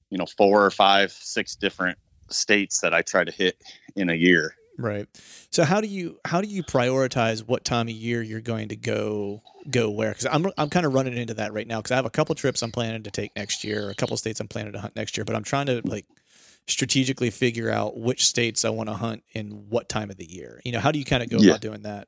[0.10, 1.98] you know four or five, six different
[2.30, 3.62] states that I try to hit
[3.96, 4.56] in a year.
[4.78, 5.08] Right.
[5.52, 8.76] So how do you how do you prioritize what time of year you're going to
[8.76, 10.10] go go where?
[10.10, 12.36] Because I'm I'm kind of running into that right now because I have a couple
[12.36, 15.18] trips I'm planning to take next year, a couple states I'm planning to hunt next
[15.18, 16.06] year, but I'm trying to like
[16.68, 20.60] strategically figure out which states I want to hunt in what time of the year.
[20.66, 21.52] You know, how do you kind of go Yeah.
[21.52, 22.08] about doing that?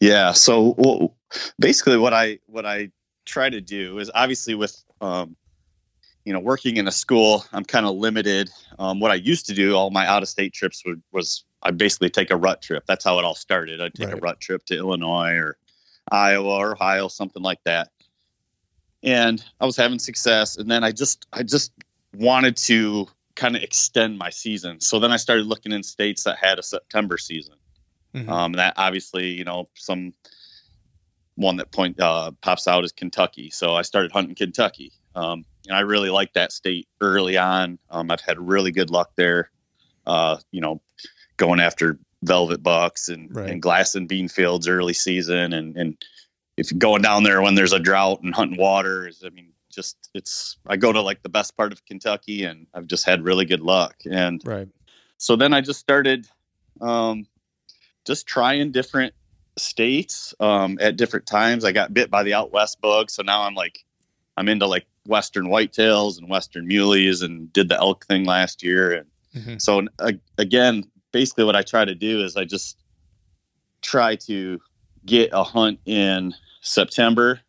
[0.00, 0.32] Yeah.
[0.32, 1.14] So well,
[1.58, 2.90] basically, what I what I
[3.24, 5.36] try to do is obviously with um,
[6.24, 8.50] you know working in a school, I'm kind of limited.
[8.78, 11.70] Um, what I used to do, all my out of state trips would, was I
[11.70, 12.84] basically take a rut trip.
[12.86, 13.80] That's how it all started.
[13.80, 15.56] I'd take a rut trip to Illinois or
[16.10, 17.90] Iowa or Ohio, something like that.
[19.02, 21.72] And I was having success, and then I just I just
[22.14, 24.80] wanted to kind of extend my season.
[24.80, 27.54] So then I started looking in states that had a September season.
[28.16, 28.28] Mhm.
[28.28, 30.14] Um, that obviously, you know, some
[31.34, 33.50] one that point uh, pops out is Kentucky.
[33.50, 37.78] So I started hunting Kentucky, um, and I really like that state early on.
[37.90, 39.50] Um, I've had really good luck there.
[40.06, 40.80] Uh, you know,
[41.36, 43.50] going after velvet bucks and, Right.
[43.50, 46.02] and glass and bean fields early season, and and
[46.56, 49.52] if you're going down there when there's a drought and hunting water, is I mean,
[49.70, 53.24] just it's I go to like the best part of Kentucky, and I've just had
[53.24, 53.96] really good luck.
[54.10, 54.68] And Right.
[55.18, 56.26] so then I just started
[56.80, 57.26] um,
[58.06, 59.14] just trying different
[59.58, 61.64] states um, at different times.
[61.64, 63.84] I got bit by the out west bug, so now I'm like
[64.36, 68.92] I'm into like western whitetails and western muleys, and did the elk thing last year.
[68.92, 69.60] And Mhm.
[69.60, 72.76] so uh, again, basically what I try to do is I just
[73.82, 74.60] try to
[75.04, 77.40] get a hunt in September,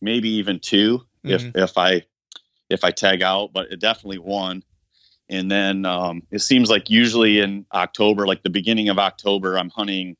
[0.00, 2.06] maybe even 2 if if I
[2.68, 4.62] if I tag out, but it definitely one.
[5.30, 9.70] And then um, it seems like usually in October, like the beginning of October, I'm
[9.70, 10.16] hunting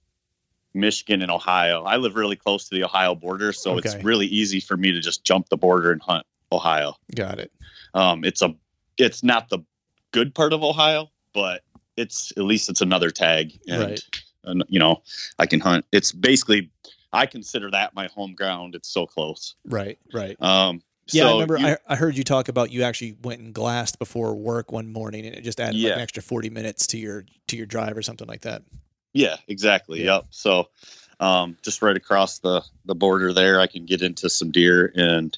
[0.72, 1.82] Michigan and Ohio.
[1.82, 3.80] I live really close to the Ohio border, so Okay.
[3.88, 6.94] it's really easy for me to just jump the border and hunt Ohio.
[7.14, 7.50] Got it.
[7.92, 8.54] Um, it's a
[8.98, 9.58] it's not the
[10.12, 11.62] good part of Ohio, but
[11.96, 14.00] it's at least it's another tag, and, Right.
[14.44, 15.02] and you know
[15.40, 15.84] I can hunt.
[15.90, 16.70] It's basically
[17.12, 18.76] I consider that my home ground.
[18.76, 19.56] It's so close.
[19.64, 19.98] Right.
[20.14, 20.40] Right.
[20.40, 20.82] Um,
[21.14, 21.58] Yeah, I remember.
[21.58, 24.92] you- I, I heard you talk about you actually went and glassed before work one
[24.92, 27.96] morning, and it just added like an extra forty minutes to your to your drive
[27.96, 28.62] or something like that.
[29.12, 30.00] Yeah, exactly.
[30.04, 30.16] Yeah.
[30.16, 30.26] Yep.
[30.30, 30.68] So,
[31.18, 35.36] um, just right across the the border there, I can get into some deer, and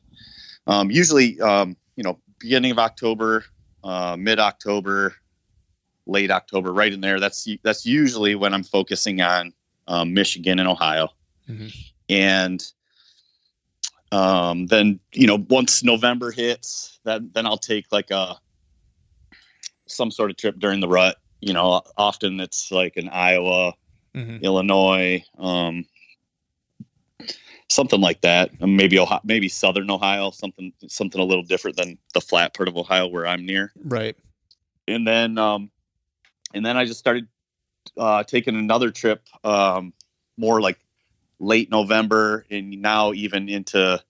[0.66, 3.44] um, usually, um, you know, beginning of October,
[3.82, 5.14] uh, mid October,
[6.06, 7.18] late October, right in there.
[7.20, 9.52] That's that's usually when I'm focusing on
[9.88, 11.08] um, Michigan and Ohio,
[11.48, 11.74] Mhm.
[12.08, 12.64] and
[14.12, 18.36] um, then you know once November hits, that then I'll take like a
[19.86, 21.16] some sort of trip during the rut.
[21.40, 23.74] You know, often it's like in Iowa,
[24.14, 24.42] Mhm.
[24.42, 25.86] Illinois, um,
[27.68, 28.60] something like that.
[28.60, 32.76] Maybe Ohio, maybe Southern Ohio, something something a little different than the flat part of
[32.76, 33.72] Ohio where I'm near.
[33.82, 34.16] Right.
[34.86, 35.70] And then, um,
[36.54, 37.26] and then I just started
[37.96, 39.94] uh, taking another trip, um,
[40.36, 40.78] more like
[41.42, 44.02] late November, and now even into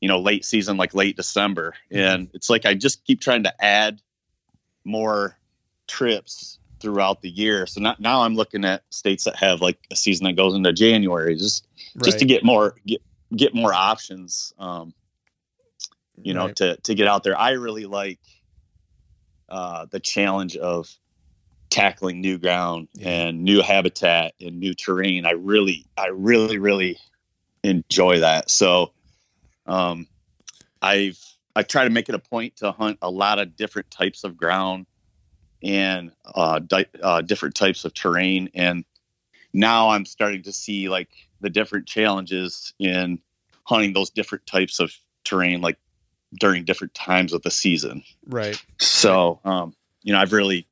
[0.00, 1.74] you know late season, like late December.
[1.90, 4.00] And it's like I just keep trying to add
[4.84, 5.38] more
[5.86, 7.66] trips throughout the year.
[7.66, 10.72] So now, now I'm looking at states that have like a season that goes into
[10.72, 11.66] January, just
[12.02, 13.02] just to get more get
[13.34, 14.52] get more options.
[14.58, 14.94] Um,
[16.22, 16.56] you know, Right.
[16.56, 17.38] to to get out there.
[17.38, 18.20] I really like
[19.48, 20.88] uh, the challenge of
[21.74, 23.08] tackling new ground Yeah.
[23.08, 25.26] and new habitat and new terrain.
[25.26, 26.98] I really, I really, really
[27.64, 28.48] enjoy that.
[28.48, 28.92] So,
[29.66, 30.06] um,
[30.80, 31.18] I've
[31.56, 34.36] I try to make it a point to hunt a lot of different types of
[34.36, 34.86] ground
[35.62, 38.50] and uh, di- uh, different types of terrain.
[38.54, 38.84] And
[39.52, 41.08] now I'm starting to see like
[41.40, 43.18] the different challenges in
[43.64, 44.92] hunting those different types of
[45.24, 45.78] terrain, like
[46.38, 48.02] during different times of the season.
[48.26, 48.60] Right.
[48.78, 50.66] So, um, you know, I've really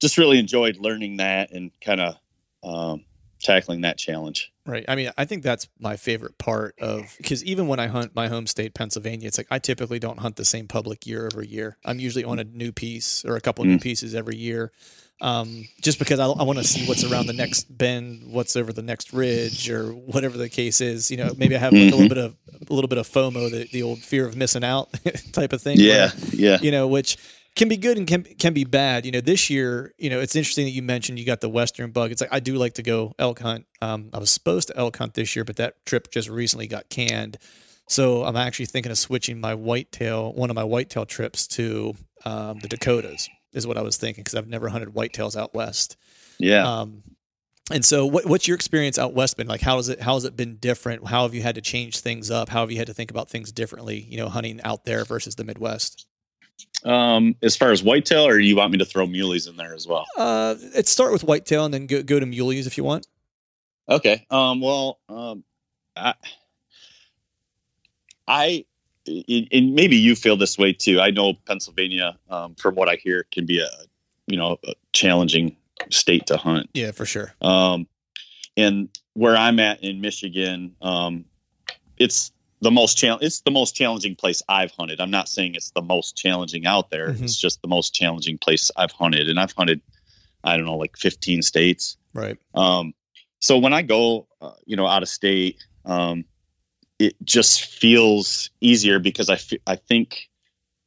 [0.00, 2.16] just really enjoyed learning that and kind of
[2.62, 3.04] um,
[3.42, 4.52] tackling that challenge.
[4.66, 4.84] Right.
[4.88, 8.26] I mean, I think that's my favorite part of because even when I hunt my
[8.28, 11.76] home state, Pennsylvania, it's like I typically don't hunt the same public year over year.
[11.84, 13.82] I'm usually on a new piece or a couple new Mm.
[13.82, 14.72] pieces every year,
[15.20, 18.72] um, just because I, I want to see what's around the next bend, what's over
[18.72, 21.10] the next ridge, or whatever the case is.
[21.12, 22.08] You know, maybe I have like a little Mhm.
[22.08, 22.36] bit of
[22.68, 24.88] a little bit of FOMO, the, the old fear of missing out
[25.32, 25.78] type of thing.
[25.78, 26.58] where- yeah.
[26.60, 27.16] you know, which
[27.56, 29.06] can be good and can can be bad.
[29.06, 31.90] You know, this year, you know, it's interesting that you mentioned you got the western
[31.90, 32.12] bug.
[32.12, 33.66] It's like I do like to go elk hunt.
[33.80, 36.88] Um, I was supposed to elk hunt this year, but that trip just recently got
[36.90, 37.38] canned.
[37.88, 42.58] So I'm actually thinking of switching my whitetail, one of my whitetail trips to um,
[42.60, 43.28] the Dakotas.
[43.52, 45.96] Is what I was thinking because I've never hunted whitetails out west.
[46.38, 46.70] Yeah.
[46.70, 47.02] Um,
[47.72, 49.62] and so, what, what's your experience out west been like?
[49.62, 51.08] How has it how has it been different?
[51.08, 52.50] How have you had to change things up?
[52.50, 53.98] How have you had to think about things differently?
[53.98, 56.06] You know, hunting out there versus the Midwest.
[56.84, 59.88] Um, as far as whitetail, or you want me to throw muleys in there as
[59.88, 60.06] well?
[60.16, 63.06] Uh, let's start with whitetail and then go, go to muleys if you want.
[63.88, 64.24] Okay.
[64.30, 65.42] Um, well, um,
[65.96, 66.14] I,
[68.28, 68.64] I,
[69.06, 71.00] and and maybe you feel this way too.
[71.00, 73.68] I know Pennsylvania, um, from what I hear, can be a,
[74.26, 75.56] you know, a challenging
[75.90, 76.68] state to hunt.
[76.74, 77.34] Yeah, for sure.
[77.40, 77.86] Um,
[78.56, 81.24] and where I'm at in Michigan, um,
[81.96, 83.22] it's the most challenge.
[83.22, 85.00] It's the most challenging place I've hunted.
[85.00, 87.12] I'm not saying it's the most challenging out there.
[87.12, 87.22] Mhm.
[87.22, 89.80] It's just the most challenging place I've hunted, and I've hunted,
[90.42, 91.96] I don't know, like 15 states.
[92.14, 92.38] Right.
[92.54, 92.94] Um,
[93.40, 96.24] so when I go, uh, you know, out of state, um,
[96.98, 100.30] it just feels easier because I, f- I think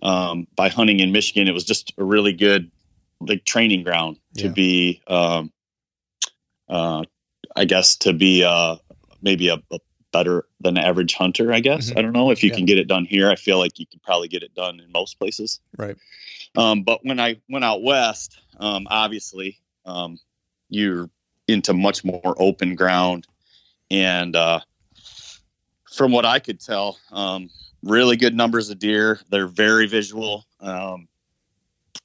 [0.02, 2.72] um, by hunting in Michigan, it was just a really good
[3.22, 4.54] like training ground to Yeah.
[4.54, 5.52] be, um,
[6.68, 7.04] uh,
[7.56, 8.78] I guess, to be uh,
[9.22, 9.80] maybe a, a
[10.12, 11.54] better than average hunter.
[11.54, 11.98] I guess Mhm.
[11.98, 12.56] I don't know if you Yeah.
[12.56, 13.30] can get it done here.
[13.30, 15.60] I feel like you could probably get it done in most places.
[15.78, 15.98] Right.
[16.56, 20.20] Um, but when I went out west, um, obviously, um,
[20.70, 21.10] you're
[21.48, 23.28] into much more open ground.
[23.92, 24.62] And uh,
[25.92, 27.50] from what I could tell, um,
[27.84, 29.20] really good numbers of deer.
[29.30, 31.08] They're very visual, um,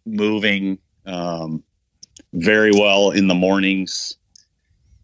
[0.07, 1.65] moving um,
[2.33, 4.17] very well in the mornings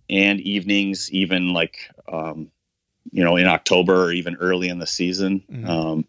[0.08, 2.50] and evenings, even like, um,
[3.12, 5.42] you know, in October or even early in the season.
[5.50, 5.68] Mhm.
[5.68, 6.04] Um,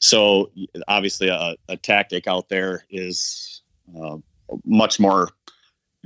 [0.00, 0.50] so
[0.88, 3.62] obviously, a, a tactic out there is
[3.98, 4.16] uh,
[4.64, 5.30] much more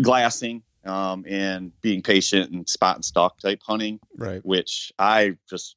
[0.03, 4.45] glassing um, and being patient and spot and stalk type hunting, Right.
[4.45, 5.77] which I just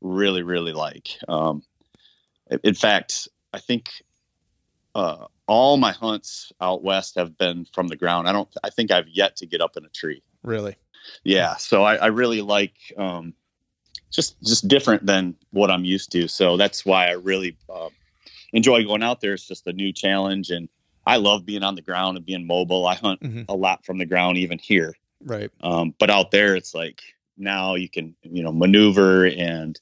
[0.00, 1.08] really, really like.
[1.28, 1.62] Um,
[2.50, 3.90] in- in fact, I think
[4.94, 8.28] uh, all my hunts out west have been from the ground.
[8.28, 8.48] I don't.
[8.62, 10.22] I think I've yet to get up in a tree.
[10.42, 10.76] Really.
[11.24, 13.34] Yeah, so I, I really like um,
[14.12, 16.28] just just different than what I'm used to.
[16.28, 17.90] So that's why I really um,
[18.52, 19.32] enjoy going out there.
[19.32, 20.68] It's just a new challenge, and
[21.06, 22.86] I love being on the ground and being mobile.
[22.86, 23.46] I hunt Mhm.
[23.48, 24.94] a lot from the ground, even here.
[25.24, 25.50] Right.
[25.60, 27.00] Um, but out there, it's like
[27.36, 29.80] now you can you know maneuver and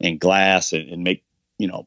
[0.00, 1.24] and glass and, and make
[1.58, 1.86] you know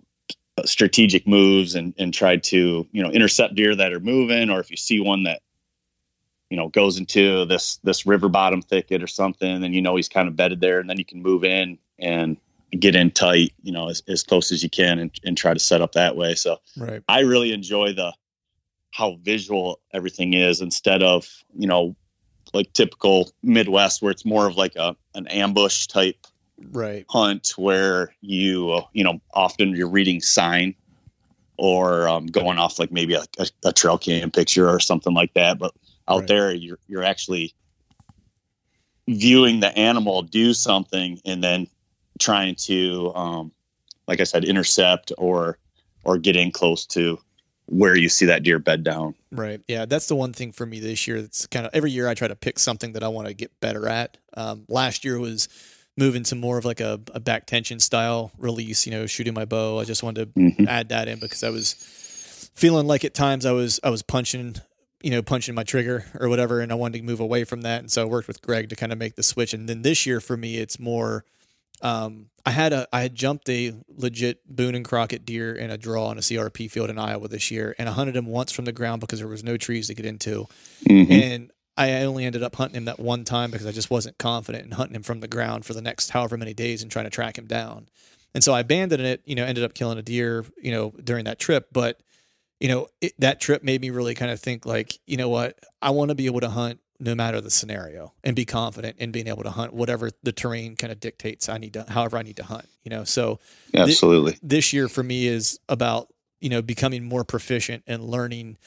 [0.65, 4.71] strategic moves and and try to you know intercept deer that are moving, or if
[4.71, 5.41] you see one that
[6.49, 10.09] you know goes into this this river bottom thicket or something, and you know he's
[10.09, 12.37] kind of bedded there, and then you can move in and
[12.77, 15.59] get in tight, you know, as, as close as you can and, and try to
[15.59, 16.35] set up that way.
[16.35, 17.01] So Right.
[17.07, 18.13] I really enjoy the
[18.91, 21.27] how visual everything is instead of,
[21.57, 21.95] you know,
[22.53, 26.25] like typical Midwest where it's more of like a an ambush type
[26.71, 27.05] Right.
[27.09, 30.75] hunt where you you know often you're reading sign
[31.57, 35.33] or um, going off like maybe a, a, a trail cam picture or something like
[35.35, 35.73] that but
[36.09, 36.27] out Right.
[36.27, 37.53] there you're you're actually
[39.07, 41.67] viewing the animal do something and then
[42.19, 43.51] trying to um,
[44.07, 45.57] like i said intercept or
[46.03, 47.19] or get in close to
[47.65, 49.61] where you see that deer bed down Right.
[49.67, 51.17] Yeah, that's the one thing for me this year.
[51.17, 53.51] It's kind of every year I try to pick something that I want to get
[53.59, 54.17] better at.
[54.35, 55.47] Um, last year was
[55.95, 58.87] moving to more of like a, a back tension style release.
[58.87, 59.79] You know, shooting my bow.
[59.79, 60.67] I just wanted to Mhm.
[60.67, 61.73] add that in because I was
[62.55, 64.55] feeling like at times I was I was punching,
[65.01, 67.79] you know, punching my trigger or whatever, and I wanted to move away from that.
[67.81, 69.53] And so I worked with Greg to kind of make the switch.
[69.53, 71.23] And then this year for me, it's more.
[71.81, 75.77] Um, I had a I had jumped a legit Boone and Crockett deer in a
[75.77, 78.65] draw on a CRP field in Iowa this year, and I hunted him once from
[78.65, 80.47] the ground because there was no trees to get into,
[80.89, 81.09] Mhm.
[81.09, 84.65] and I only ended up hunting him that one time because I just wasn't confident
[84.65, 87.09] in hunting him from the ground for the next however many days and trying to
[87.11, 87.87] track him down.
[88.35, 91.23] And so I abandoned it, you know, ended up killing a deer, you know, during
[91.25, 91.69] that trip.
[91.71, 92.01] But,
[92.59, 95.59] you know, it, that trip made me really kind of think like, you know what,
[95.81, 99.11] I want to be able to hunt no matter the scenario and be confident in
[99.11, 102.23] being able to hunt whatever the terrain kind of dictates I need to, however I
[102.23, 103.05] need to hunt, you know.
[103.05, 103.39] So
[103.73, 104.37] absolutely.
[104.43, 108.57] this year for me is about you know becoming more proficient and learning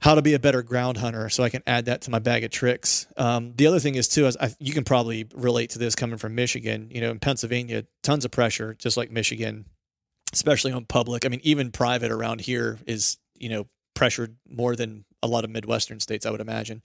[0.00, 2.42] how to be a better ground hunter so i can add that to my bag
[2.42, 3.06] of tricks.
[3.16, 6.18] Um, the other thing is too is I, you can probably relate to this coming
[6.18, 9.66] from michigan you know in pennsylvania tons of pressure just like michigan
[10.32, 11.24] especially on public.
[11.24, 15.50] I mean even private around here is you know pressured more than a lot of
[15.50, 16.82] midwestern states i would imagine.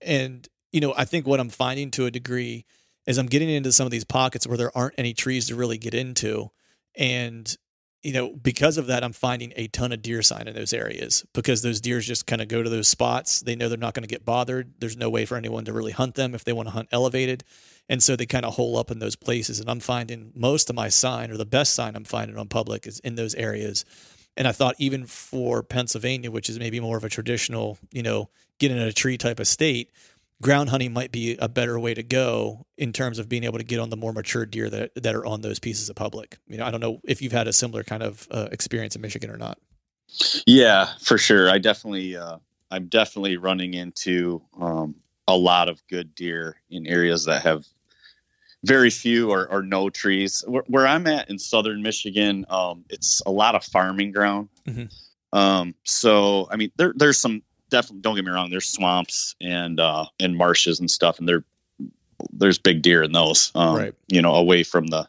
[0.00, 2.64] And you know i think what i'm finding to a degree
[3.06, 5.78] is i'm getting into some of these pockets where there aren't any trees to really
[5.78, 6.50] get into.
[6.96, 7.56] And
[8.02, 11.24] you know because of that i'm finding a ton of deer sign in those areas
[11.32, 13.40] because those deers just kind of go to those spots.
[13.40, 14.74] They know they're not going to get bothered.
[14.78, 17.44] There's no way for anyone to really hunt them if they want to hunt elevated
[17.88, 20.76] and so they kind of hole up in those places and i'm finding most of
[20.76, 23.84] my sign or the best sign i'm finding on public is in those areas
[24.36, 28.28] and i thought even for pennsylvania which is maybe more of a traditional you know
[28.58, 29.90] get in a tree type of state
[30.42, 33.64] ground hunting might be a better way to go in terms of being able to
[33.64, 36.38] get on the more mature deer that, that are on those pieces of public.
[36.48, 39.02] You know, I don't know if you've had a similar kind of uh, experience in
[39.02, 39.58] Michigan or not.
[40.46, 41.50] Yeah, for sure.
[41.50, 42.38] I definitely, uh,
[42.70, 44.96] I'm definitely running into um,
[45.26, 47.64] a lot of good deer in areas that have
[48.64, 50.44] very few or, or no trees.
[50.46, 54.48] Where, where I'm at in southern Michigan, um, it's a lot of farming ground.
[54.66, 54.92] Mhm.
[55.32, 58.02] Um, so, I mean, there, there's some definitely.
[58.02, 58.50] Don't get me wrong.
[58.50, 61.44] There's swamps and uh, and marshes and stuff, and there
[62.32, 63.50] there's big deer in those.
[63.54, 63.94] Um, Right.
[64.08, 65.08] You know, away from the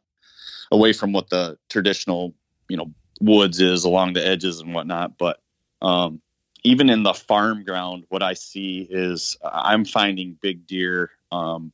[0.72, 2.34] away from what the traditional
[2.70, 2.92] you know
[3.22, 5.18] woods is along the edges and whatnot.
[5.18, 5.42] But
[5.82, 6.22] um,
[6.66, 11.72] even in the farm ground, what I see is I'm finding big deer um,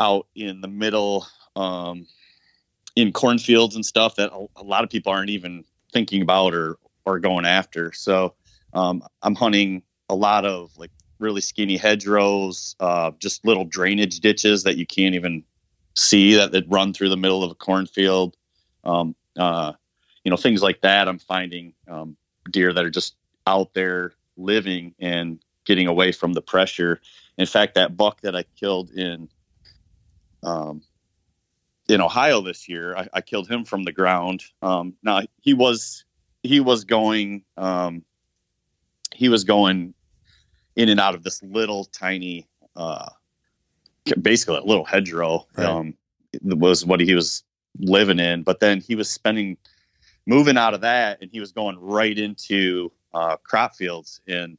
[0.00, 2.08] out in the middle, um,
[2.96, 6.76] in cornfields and stuff that a, a lot of people aren't even thinking about or
[7.04, 7.92] or going after.
[7.92, 8.34] So
[8.74, 10.90] um, I'm hunting a lot of like
[11.20, 15.44] really skinny hedgerows, uh, just little drainage ditches that you can't even
[15.94, 18.36] see that, that run through the middle of a cornfield.
[18.82, 19.72] Um, uh,
[20.24, 21.06] you know, things like that.
[21.06, 22.16] I'm finding um,
[22.50, 23.14] deer that are just
[23.46, 27.00] out there living and getting away from the pressure.
[27.38, 29.28] In fact, that buck that I killed in
[30.42, 30.82] um,
[31.88, 34.42] in Ohio this year, I, I killed him from the ground.
[34.60, 36.04] Um, now he was
[36.42, 38.04] he was going um,
[39.14, 39.94] he was going
[40.76, 43.10] in and out of this little tiny, uh,
[44.20, 45.46] basically a little hedgerow.
[45.56, 45.66] Right.
[45.66, 45.94] Um,
[46.42, 47.44] was what he was
[47.78, 49.58] living in, but then he was spending
[50.26, 54.20] moving out of that, and he was going right into uh, crop fields.
[54.26, 54.58] And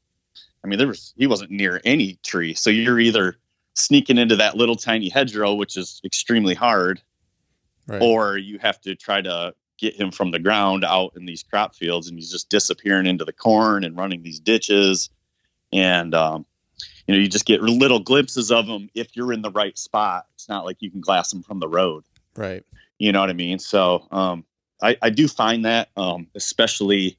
[0.64, 3.38] I mean, there was he wasn't near any tree, so you're either
[3.76, 7.02] sneaking into that little tiny hedgerow, which is extremely hard,
[7.88, 8.02] Right.
[8.02, 11.76] or you have to try to get him from the ground out in these crop
[11.76, 15.10] fields and he's just disappearing into the corn and running these ditches
[15.74, 16.46] and um,
[17.06, 20.28] you know you just get little glimpses of him if you're in the right spot
[20.36, 22.06] it's not like you can glass him from the road
[22.38, 22.64] right.
[23.00, 24.46] you know what i mean so um,
[24.82, 27.18] I, I do find that um, especially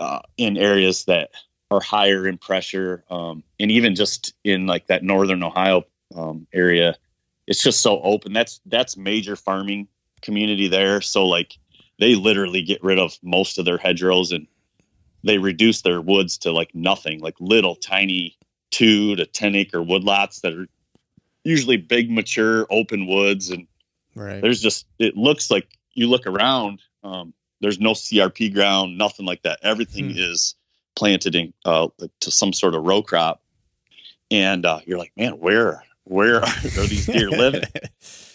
[0.00, 1.30] uh, in areas that
[1.70, 5.84] are higher in pressure um, and even just in like that northern ohio
[6.16, 6.96] um, area
[7.46, 9.86] it's just so open that's that's major farming
[10.22, 11.56] community there so like
[11.98, 14.46] they literally get rid of most of their hedgerows and
[15.22, 18.36] they reduce their woods to like nothing like little tiny
[18.70, 20.66] two to ten acre woodlots that are
[21.44, 23.66] usually big mature open woods and
[24.14, 24.42] Right.
[24.42, 26.82] There's just it looks like you look around.
[27.02, 29.58] Um, there's no CRP ground, nothing like that.
[29.62, 30.18] Everything Hmm.
[30.18, 30.54] is
[30.96, 31.88] planted in uh,
[32.20, 33.40] to some sort of row crop,
[34.30, 37.62] and uh, you're like, man, where where are, are these deer living?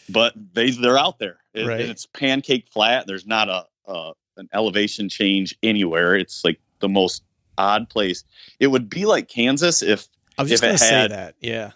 [0.08, 1.80] But they they're out there, and, Right.
[1.82, 3.08] it's pancake flat.
[3.08, 6.16] There's not a uh, an elevation change anywhere.
[6.16, 7.24] It's like the most
[7.58, 8.24] odd place.
[8.60, 10.08] It would be like Kansas if
[10.38, 11.36] I was just if it going to say had- that.
[11.42, 11.72] Yeah.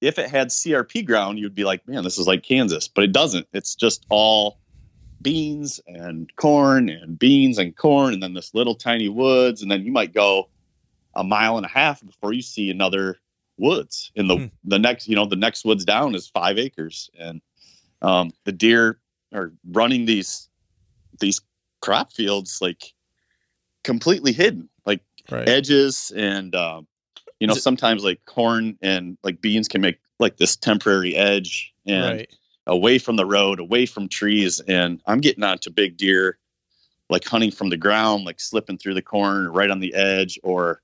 [0.00, 3.10] if it had CRP ground, you'd be like, man, this is like Kansas, but it
[3.10, 3.48] doesn't.
[3.52, 4.58] It's just all
[5.24, 9.84] beans and corn and beans and corn, and then this little tiny woods, and then
[9.84, 10.50] you might go
[11.16, 13.18] a mile and a half before you see another
[13.56, 14.12] woods.
[14.14, 14.46] In the Hmm.
[14.62, 17.40] the next, you know, the next woods down is five acres, and
[18.02, 19.00] um, the deer
[19.32, 20.48] are running these
[21.18, 21.40] these
[21.80, 22.92] crop fields like
[23.82, 25.00] completely hidden, like
[25.30, 25.48] Right.
[25.48, 26.86] edges and um,
[27.40, 32.04] you know sometimes like corn and like beans can make like this temporary edge and
[32.18, 32.30] right.
[32.66, 36.38] Away from the road away from trees and i'm getting onto big deer
[37.10, 40.80] like hunting from the ground like slipping through the corn right on the edge or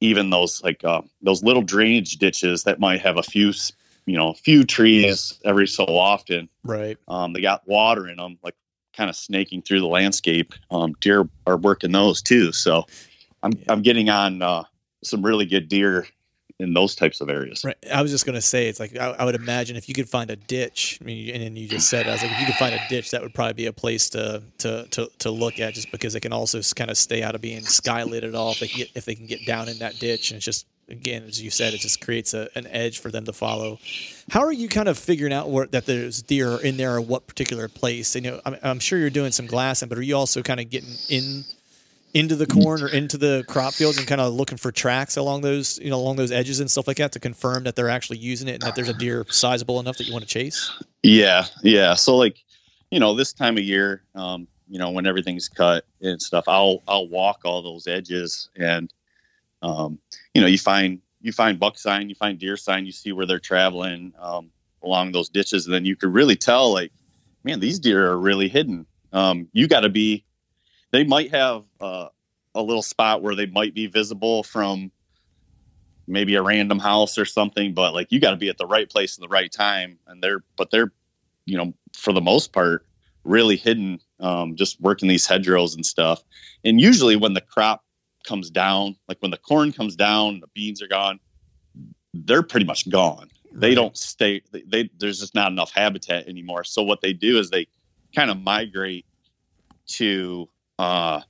[0.00, 3.52] even those like uh, those little drainage ditches that might have a few
[4.04, 6.98] you know a few trees every so often Right.
[7.08, 8.54] um, they got water in them, like
[8.96, 10.54] kind of snaking through the landscape.
[10.70, 12.52] Um, deer are working those too.
[12.52, 12.86] So
[13.42, 13.64] I'm, Yeah.
[13.68, 14.64] I'm getting on uh,
[15.02, 16.06] some really good deer
[16.60, 17.64] in those types of areas.
[17.64, 17.76] Right.
[17.92, 20.08] I was just going to say, it's like, I, I would imagine if you could
[20.08, 22.46] find a ditch, I mean, and then you just said, I was like, if you
[22.46, 25.58] could find a ditch, that would probably be a place to, to, to, to look
[25.58, 28.52] at just because it can also kind of stay out of being skylit at all.
[28.52, 30.66] If they can get, if they can get down in that ditch and it's just,
[30.88, 33.80] again, as you said, it just creates a, an edge for them to follow.
[34.30, 37.26] How are you kind of figuring out where, that there's deer in there or what
[37.26, 38.14] particular place?
[38.14, 40.70] You know, I'm, I'm sure you're doing some glassing, but are you also kind of
[40.70, 41.42] getting in
[42.14, 45.42] into the corn or into the crop fields and kind of looking for tracks along
[45.42, 48.18] those, you know, along those edges and stuff like that to confirm that they're actually
[48.18, 50.70] using it and that there's a deer sizable enough that you want to chase?
[51.02, 51.94] Yeah, yeah.
[51.94, 52.38] So like,
[52.90, 56.82] you know, this time of year, um, you know, when everything's cut and stuff, I'll
[56.88, 58.92] I'll walk all those edges and
[59.62, 59.98] um,
[60.34, 63.26] you know, you find you find buck sign, you find deer sign, you see where
[63.26, 64.50] they're traveling um,
[64.82, 66.92] along those ditches, and then you could really tell like,
[67.42, 68.86] man, these deer are really hidden.
[69.12, 70.24] Um, you got to be.
[70.94, 72.06] They might have uh,
[72.54, 74.92] a little spot where they might be visible from
[76.06, 78.88] maybe a random house or something, but like you got to be at the right
[78.88, 80.92] place at the right time, and they're but they're
[81.46, 82.86] you know for the most part
[83.24, 86.22] really hidden, um, just working these hedgerows and stuff.
[86.62, 87.82] And usually when the crop
[88.24, 91.18] comes down, like when the corn comes down, the beans are gone,
[92.12, 93.30] they're pretty much gone.
[93.52, 93.74] They Right.
[93.74, 94.42] don't stay.
[94.52, 96.62] They, they there's just not enough habitat anymore.
[96.62, 97.66] So what they do is they
[98.14, 99.06] kind of migrate
[99.86, 100.48] to
[100.78, 101.20] uh,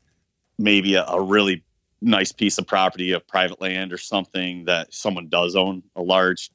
[0.58, 1.62] maybe a, a really
[2.00, 6.50] nice piece of property of private land or something that someone does own a large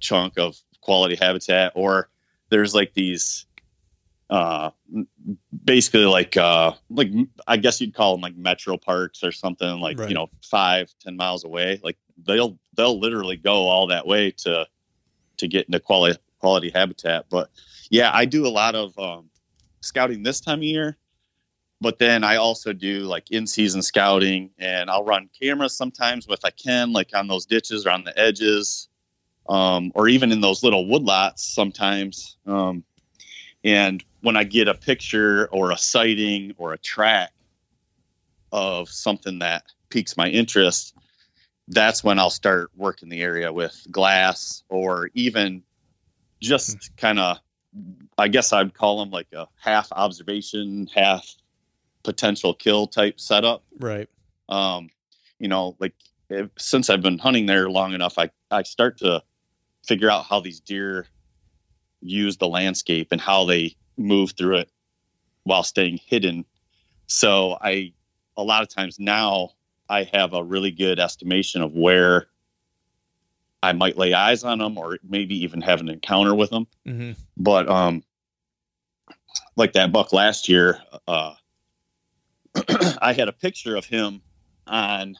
[0.00, 2.08] chunk of quality habitat or
[2.50, 3.46] there's like these
[4.30, 4.70] uh
[5.64, 7.10] basically like uh like
[7.46, 10.08] i guess you'd call them like metro parks or something like Right.
[10.08, 11.78] you know five ten miles away.
[11.82, 14.66] Like they'll they'll literally go all that way to
[15.36, 17.26] to get into quality quality habitat.
[17.30, 17.50] But
[17.90, 19.28] yeah i do a lot of um
[19.82, 20.96] scouting this time of year
[21.80, 26.44] but then I also do like in season scouting and I'll run cameras sometimes if
[26.44, 28.88] I can, like on those ditches or on the edges,
[29.48, 32.36] um, or even in those little woodlots sometimes.
[32.46, 32.84] Um,
[33.62, 37.32] and when I get a picture or a sighting or a track
[38.52, 40.94] of something that piques my interest,
[41.68, 45.62] that's when I'll start working the area with glass or even
[46.40, 47.38] just kind of,
[48.16, 51.26] I guess I'd call them like a half observation, half
[52.04, 53.64] potential kill type setup.
[53.80, 54.08] Right.
[54.48, 54.90] Um,
[55.38, 55.94] you know, like
[56.30, 59.22] if, since I've been hunting there long enough, I, I start to
[59.84, 61.06] figure out how these deer
[62.00, 64.70] use the landscape and how they move through it
[65.44, 66.44] while staying hidden.
[67.06, 67.92] So I,
[68.36, 69.50] a lot of times now
[69.88, 72.26] I have a really good estimation of where
[73.62, 77.12] I might lay eyes on them or maybe even have an encounter with them Mm-hmm.
[77.38, 78.02] but um
[79.56, 81.34] like that buck last year uh
[83.00, 84.20] i had a picture of him
[84.66, 85.16] on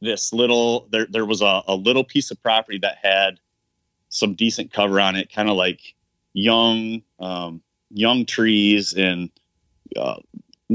[0.00, 3.38] this little there there was a, a little piece of property that had
[4.08, 5.94] some decent cover on it kind of like
[6.32, 9.30] young um young trees and
[9.96, 10.16] uh,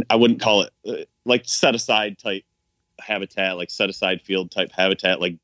[0.10, 2.44] i wouldn't call it uh, like set aside type
[3.00, 5.38] habitat like set aside field type habitat like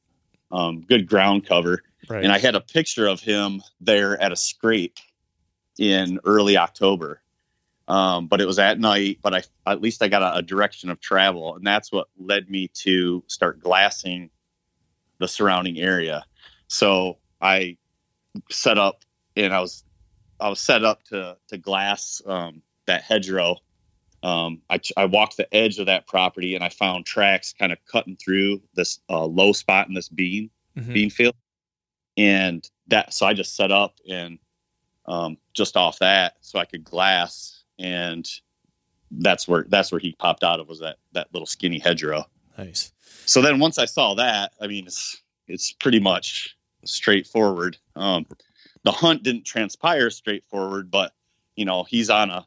[0.51, 2.23] um good ground cover Right.
[2.23, 4.97] and I had a picture of him there at a scrape
[5.79, 7.21] in early October.
[7.87, 10.89] Um, but it was at night, but I at least I got a, a direction
[10.89, 14.29] of travel, and that's what led me to start glassing
[15.19, 16.25] the surrounding area.
[16.67, 17.77] So I
[18.49, 19.03] set up,
[19.35, 19.83] and I was
[20.39, 23.57] I was set up to to glass um, that hedgerow.
[24.23, 27.79] Um, I, I walked the edge of that property and I found tracks kind of
[27.91, 30.93] cutting through this uh, low spot in this bean Mhm.
[30.93, 31.35] bean field,
[32.15, 34.39] and that so I just set up and
[35.05, 38.27] um, just off that so I could glass and
[39.11, 42.25] that's where that's where he popped out of was that that little skinny hedgerow.
[42.57, 42.91] Nice.
[43.25, 46.55] So then once I saw that, I mean, it's it's pretty much
[46.85, 47.77] straightforward.
[47.95, 48.25] Um,
[48.83, 51.13] the hunt didn't transpire straightforward, but
[51.55, 52.45] you know he's on a,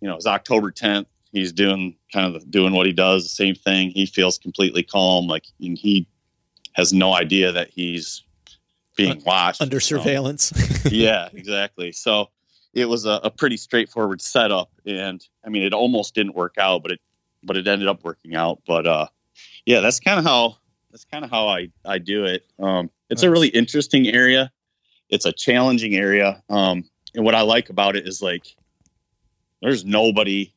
[0.00, 1.06] you know, it's October 10th.
[1.32, 3.90] He's doing kind of doing what he does, the same thing.
[3.90, 6.08] He feels completely calm, like and he
[6.74, 8.22] has no idea that he's
[8.96, 10.52] being watched Under surveillance.
[10.90, 11.92] yeah, exactly.
[11.92, 12.30] So
[12.76, 16.82] it was a, a pretty straightforward setup, and I mean, it almost didn't work out,
[16.82, 17.00] but it
[17.42, 18.60] but it ended up working out.
[18.66, 19.06] But uh,
[19.64, 20.58] yeah, that's kind of how
[20.90, 22.44] that's kind of how I I do it.
[22.58, 24.52] Um, it's a really interesting area.
[25.08, 28.44] It's a challenging area, um, and what I like about it is like
[29.62, 30.52] there's nobody,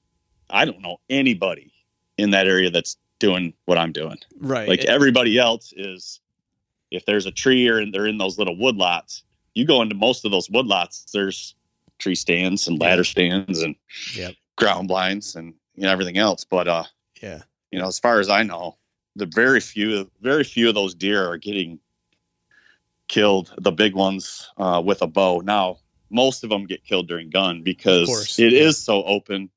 [0.50, 1.72] I don't know anybody
[2.18, 4.68] in that area that's doing what I'm doing right.
[4.68, 6.20] like It- everybody else is
[6.92, 9.24] if there's a tree or they're in those little wood lots
[9.56, 11.56] you go into most of those wood lots there's
[12.00, 13.76] tree stands and ladder stands and
[14.16, 14.34] Yep.
[14.58, 16.44] ground blinds and you know, everything else.
[16.44, 16.84] But uh
[17.22, 17.42] yeah.
[17.72, 18.78] you know as far as i know
[19.16, 21.80] the very few very few of those deer are getting
[23.10, 25.40] killed the big ones uh, with a bow.
[25.42, 25.80] Now
[26.10, 29.50] most of them get killed during gun because it is so open.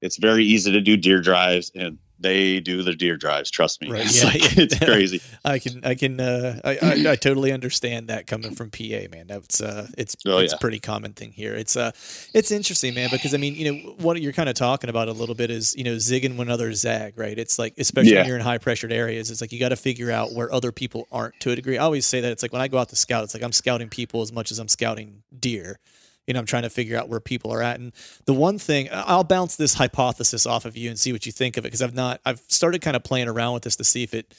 [0.00, 3.90] It's very easy to do deer drives and they do the deer drives trust me
[3.90, 7.52] Right, it's, yeah, like- it's crazy I can I can uh, I, I I totally
[7.52, 9.26] understand that coming from PA, man.
[9.26, 10.56] That's uh, it's Oh, it's yeah.
[10.56, 11.54] a pretty common thing here.
[11.54, 11.90] It's uh,
[12.32, 15.12] it's interesting, man, because I mean, you know, what you're kind of talking about a
[15.12, 17.36] little bit is you know zigging when others zag, right?
[17.36, 18.18] It's like especially Yeah.
[18.20, 20.70] when you're in high pressured areas, it's like you got to figure out where other
[20.70, 21.76] people aren't to a degree.
[21.76, 23.52] I always say that it's like when I go out to scout, it's like I'm
[23.52, 25.78] scouting people as much as I'm scouting deer.
[26.26, 27.80] You know, I'm trying to figure out where people are at.
[27.80, 27.92] And
[28.26, 31.56] the one thing I'll bounce this hypothesis off of you and see what you think
[31.56, 34.02] of it because I've not I've started kind of playing around with this to see
[34.02, 34.34] if it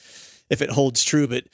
[0.49, 1.27] if it holds true.
[1.27, 1.45] But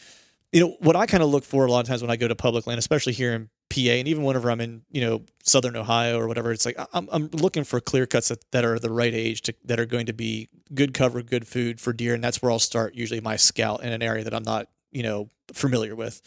[0.51, 2.27] you know what I kind of look for a lot of times when I go
[2.27, 5.75] to public land, especially here in PA, and even whenever I'm in you know Southern
[5.75, 8.91] Ohio or whatever, it's like I'm I'm looking for clear cuts that, that are the
[8.91, 12.23] right age to, that are going to be good cover, good food for deer, and
[12.23, 15.29] that's where I'll start usually my scout in an area that I'm not you know
[15.53, 16.21] familiar with.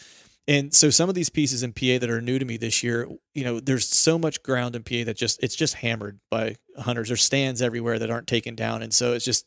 [0.48, 3.08] And so some of these pieces in PA that are new to me this year,
[3.32, 7.08] you know, there's so much ground in PA that just it's just hammered by hunters.
[7.08, 9.46] There's stands everywhere that aren't taken down, and so it's just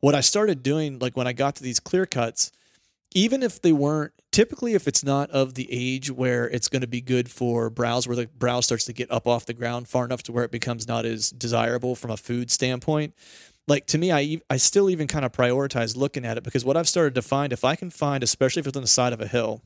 [0.00, 0.98] what I started doing.
[1.00, 2.52] Like when I got to these clear cuts,
[3.14, 6.86] even if they weren't typically if it's not of the age where it's going to
[6.86, 10.04] be good for browse where the browse starts to get up off the ground far
[10.04, 13.14] enough to where it becomes not as desirable from a food standpoint
[13.66, 16.76] like to me i i still even kind of prioritize looking at it because what
[16.76, 19.20] i've started to find if i can find especially if it's on the side of
[19.20, 19.62] a hill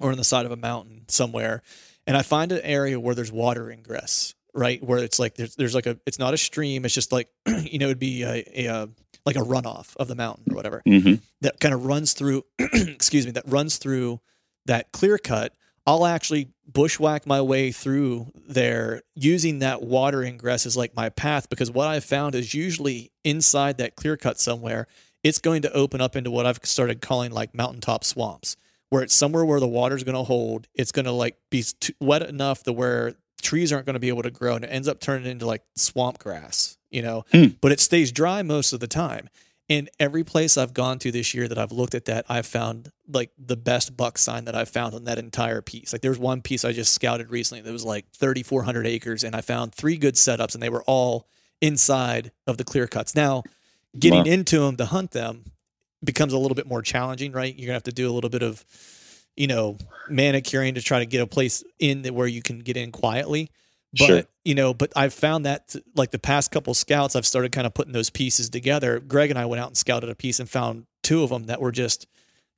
[0.00, 1.62] or on the side of a mountain somewhere
[2.06, 4.82] and i find an area where there's water ingress right?
[4.82, 7.78] Where it's like there's, there's like a it's not a stream it's just like you
[7.78, 8.86] know it'd be a, a, uh
[9.26, 10.82] like a runoff of the mountain or whatever.
[10.86, 11.14] Mm-hmm.
[11.40, 14.20] that kind of runs through excuse me that runs through
[14.66, 15.52] that clear cut.
[15.86, 21.50] I'll actually bushwhack my way through there using that water ingress as like my path
[21.50, 24.86] because what i've found is usually inside that clear cut somewhere
[25.22, 28.56] it's going to open up into what i've started calling like mountaintop swamps
[28.94, 31.94] where it's somewhere where the water's going to hold it's going to like be t-
[32.00, 34.86] wet enough to where trees aren't going to be able to grow and it ends
[34.88, 37.46] up turning into like swamp grass you know Hmm.
[37.60, 39.28] but it stays dry most of the time
[39.68, 42.90] in every place I've gone to this year that I've looked at that, I've found
[43.08, 45.90] like the best buck sign that I've found on that entire piece.
[45.90, 49.40] Like there's one piece I just scouted recently that was like 3,400 acres, and I
[49.40, 51.26] found three good setups, and they were all
[51.62, 53.14] inside of the clear cuts.
[53.14, 53.42] Now,
[53.98, 54.30] getting Wow.
[54.32, 55.44] into them to hunt them
[56.04, 57.54] becomes a little bit more challenging, right?
[57.54, 58.64] You're gonna have to do a little bit of,
[59.36, 59.76] you know,
[60.08, 63.50] manicuring to try to get a place in that where you can get in quietly.
[63.96, 64.22] But Sure.
[64.44, 67.66] you know, but I've found that t- like the past couple scouts, I've started kind
[67.66, 68.98] of putting those pieces together.
[68.98, 71.60] Greg and I went out and scouted a piece and found two of them that
[71.60, 72.06] were just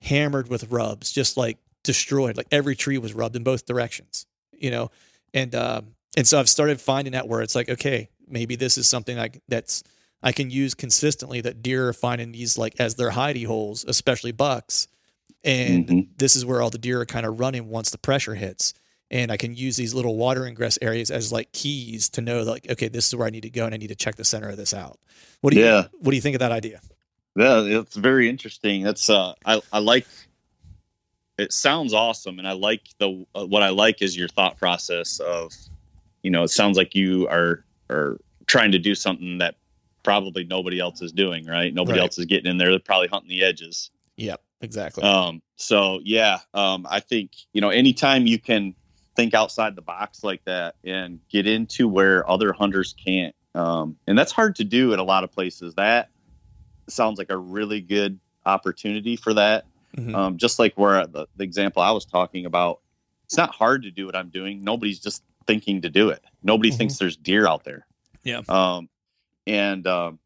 [0.01, 2.37] hammered with rubs, just like destroyed.
[2.39, 4.91] Like every tree was rubbed in both directions, you know.
[5.35, 8.89] And um, and so I've started finding that where it's like, okay, maybe this is
[8.89, 9.83] something like that's
[10.23, 11.41] I can use consistently.
[11.41, 14.89] That deer are finding these like as their hidey holes, especially bucks.
[15.45, 16.09] And Mhm.
[16.19, 18.75] this is where all the deer are kind of running once the pressure hits
[19.09, 22.69] and I can use these little water ingress areas as like keys to know like
[22.69, 24.49] okay this is where I need to go and I need to check the center
[24.49, 24.99] of this out.
[25.43, 25.87] What do you Yeah.
[26.01, 26.81] what do you think of that idea?
[27.37, 28.83] Yeah, it's very interesting.
[28.83, 30.07] That's uh, I I like.
[31.39, 35.21] It sounds awesome, and I like the uh, what I like is your thought process
[35.21, 35.53] of,
[36.23, 39.55] you know, it sounds like you are are trying to do something that
[40.07, 41.75] probably nobody else is doing, right?
[41.75, 42.05] Nobody Right.
[42.05, 42.71] else is getting in there.
[42.71, 43.91] They're probably hunting the edges.
[44.17, 45.03] Yep, exactly.
[45.03, 48.75] Um, so yeah, um, I think you know, anytime you can
[49.17, 53.35] think outside the box like that and get into where other hunters can't.
[53.55, 55.75] Um, and that's hard to do in a lot of places.
[55.75, 56.11] That
[56.89, 59.65] sounds like a really good opportunity for that.
[59.97, 60.15] Mhm.
[60.15, 62.81] Um, just like where the, the example I was talking about,
[63.25, 64.63] it's not hard to do what I'm doing.
[64.63, 66.23] Nobody's just thinking to do it.
[66.43, 66.77] Nobody Mhm.
[66.77, 67.87] thinks there's deer out there.
[68.23, 68.43] Yeah.
[68.49, 68.89] Um,
[69.47, 70.19] and um,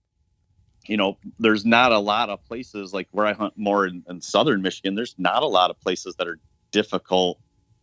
[0.87, 4.21] you know, there's not a lot of places like where I hunt more in, in
[4.21, 4.95] southern Michigan.
[4.95, 6.39] There's not a lot of places that are
[6.73, 7.39] difficult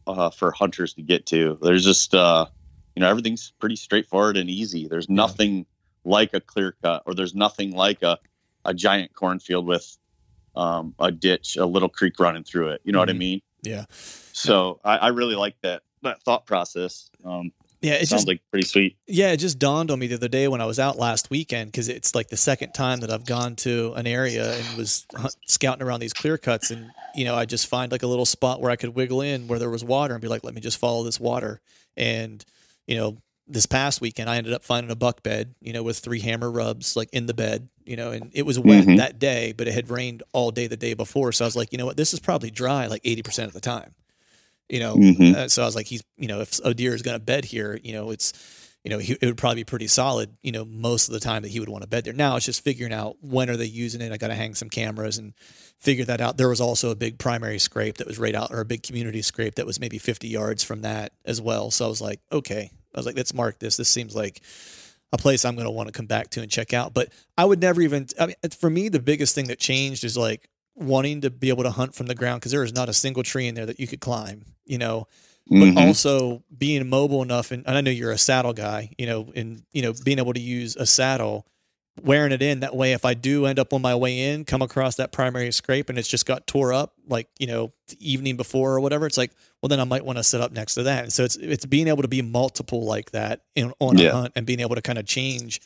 [0.07, 1.57] uh, for hunters to get to.
[1.61, 2.47] There's just uh,
[2.95, 4.88] you know everything's pretty straightforward and easy.
[4.88, 5.65] There's nothing
[6.05, 8.17] like a clear cut, or there's nothing like a
[8.65, 9.97] a giant cornfield with
[10.55, 12.81] um, a ditch, a little creek running through it.
[12.83, 13.17] You know what I Mhm.
[13.17, 13.41] mean?
[13.61, 13.85] Yeah.
[14.33, 17.09] So I, I really like that that thought process.
[17.23, 17.51] Um,
[17.82, 17.93] Yeah.
[17.93, 18.97] it sounds just like pretty sweet.
[19.07, 21.71] Yeah, it just dawned on me the other day when I was out last weekend
[21.71, 25.05] because it's like the second time that I've gone to an area and was
[25.45, 28.61] scouting around these clear cuts, and you know I just find like a little spot
[28.61, 30.78] where I could wiggle in where there was water and be like, let me just
[30.80, 31.61] follow this water.
[31.95, 32.43] And
[32.88, 33.17] you know,
[33.47, 36.49] this past weekend I ended up finding a buck bed, you know, with three hammer
[36.51, 38.97] rubs like in the bed, you know, and it was wet Mhm.
[38.97, 41.71] that day, but it had rained all day the day before, so I was like,
[41.71, 43.93] you know what, this is probably dry like eighty percent of the time.
[44.70, 45.36] You know, Mhm.
[45.36, 47.45] uh, so I was like, he's, you know, if a deer is going to bed
[47.45, 48.34] here, you know, it's,
[48.84, 51.41] you know, he, it would probably be pretty solid, you know, most of the time
[51.43, 52.13] that he would want to bed there.
[52.13, 54.11] Now it's just figuring out when are they using it.
[54.11, 55.34] I got to hang some cameras and
[55.80, 56.38] figure that out.
[56.38, 59.22] There was also a big primary scrape that was right out, or a big community
[59.22, 61.72] scrape that was maybe 50 yards from that as well.
[61.72, 63.78] So I was like, okay, I was like, let's mark this.
[63.78, 64.41] This seems like
[65.13, 66.93] a place I'm going to want to come back to and check out.
[66.93, 70.18] But I would never even, I mean, for me, the biggest thing that changed is
[70.18, 72.93] like wanting to be able to hunt from the ground because there is not a
[72.93, 75.07] single tree in there that you could climb, you know,
[75.49, 75.78] but Mhm.
[75.78, 79.63] also being mobile enough and, and I know you're a saddle guy, you know, and
[79.71, 81.47] you know, being able to use a saddle,
[82.03, 84.61] wearing it in that way if I do end up on my way in, come
[84.61, 88.38] across that primary scrape and it's just got tore up like, you know, the evening
[88.38, 89.32] before or whatever, it's like,
[89.63, 91.03] well then I might want to sit up next to that.
[91.05, 94.09] And so it's it's being able to be multiple like that in, on Yeah.
[94.09, 95.59] a hunt and being able to kind of change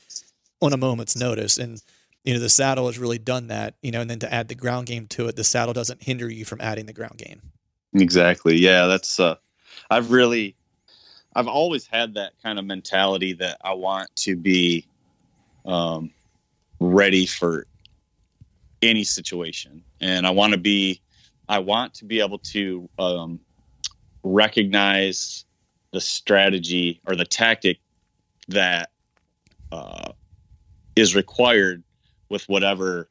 [0.62, 1.57] on a moment's notice.
[1.57, 1.82] And
[2.24, 4.55] you know, the saddle has really done that, you know, and then to add the
[4.55, 7.41] ground game to it, the saddle doesn't hinder you from adding the ground game.
[7.93, 8.57] Exactly.
[8.57, 9.36] Yeah, that's uh
[9.89, 10.55] I've really
[11.36, 14.86] I've always had that kind of mentality that I want to be
[15.65, 16.11] um
[16.80, 17.67] ready for
[18.82, 19.84] any situation.
[19.99, 21.01] And I want to be
[21.49, 23.39] I want to be able to um
[24.24, 25.45] recognize
[25.91, 27.80] the strategy or the tactic
[28.47, 28.91] that
[29.72, 30.11] uh
[30.95, 31.84] is required
[32.32, 33.09] with whatever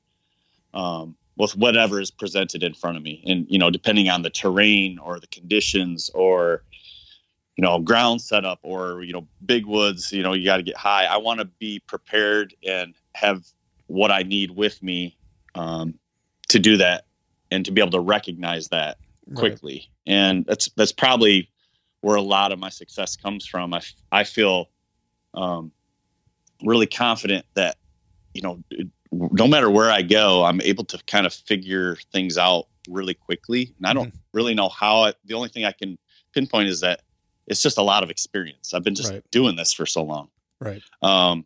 [0.74, 3.22] um with whatever is presented in front of me.
[3.26, 6.64] And you know depending on the terrain or the conditions or
[7.56, 10.76] you know ground setup or you know big woods you know you got to get
[10.76, 11.04] high.
[11.04, 13.44] I want to be prepared and have
[13.86, 15.16] what i need with me
[15.56, 15.94] um,
[16.48, 17.04] to do that
[17.50, 18.98] and to be able to recognize that
[19.34, 19.90] quickly.
[20.06, 21.50] And that's that's probably
[22.00, 23.74] where a lot of my success comes from.
[23.74, 24.68] I, I feel
[25.34, 25.72] um,
[26.62, 27.76] really confident that
[28.34, 28.62] you know
[29.12, 33.74] no matter where I go, I'm able to kind of figure things out really quickly.
[33.78, 35.04] And I don't really know how.
[35.04, 35.98] I, the only thing I can
[36.32, 37.02] pinpoint is that
[37.46, 38.72] it's just a lot of experience.
[38.72, 39.30] I've been just Right.
[39.30, 40.28] doing this for so long.
[40.60, 40.82] Right.
[41.02, 41.44] Um,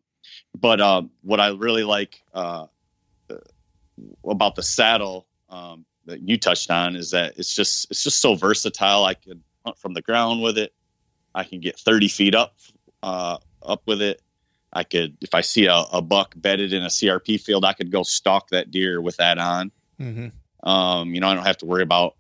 [0.59, 2.67] but um, what I really like uh,
[3.31, 3.37] uh,
[4.29, 8.35] about the saddle um, that you touched on is that it's just it's just so
[8.35, 9.05] versatile.
[9.05, 10.75] I can hunt from the ground with it.
[11.35, 12.55] I can get 30 feet up
[13.03, 14.21] uh, up with it.
[14.75, 17.91] I could, if I see a, a buck bedded in a CRP field, I could
[17.91, 19.71] go stalk that deer with that on.
[20.01, 20.69] Mm-hmm.
[20.69, 22.17] Um, you know, I don't have to worry about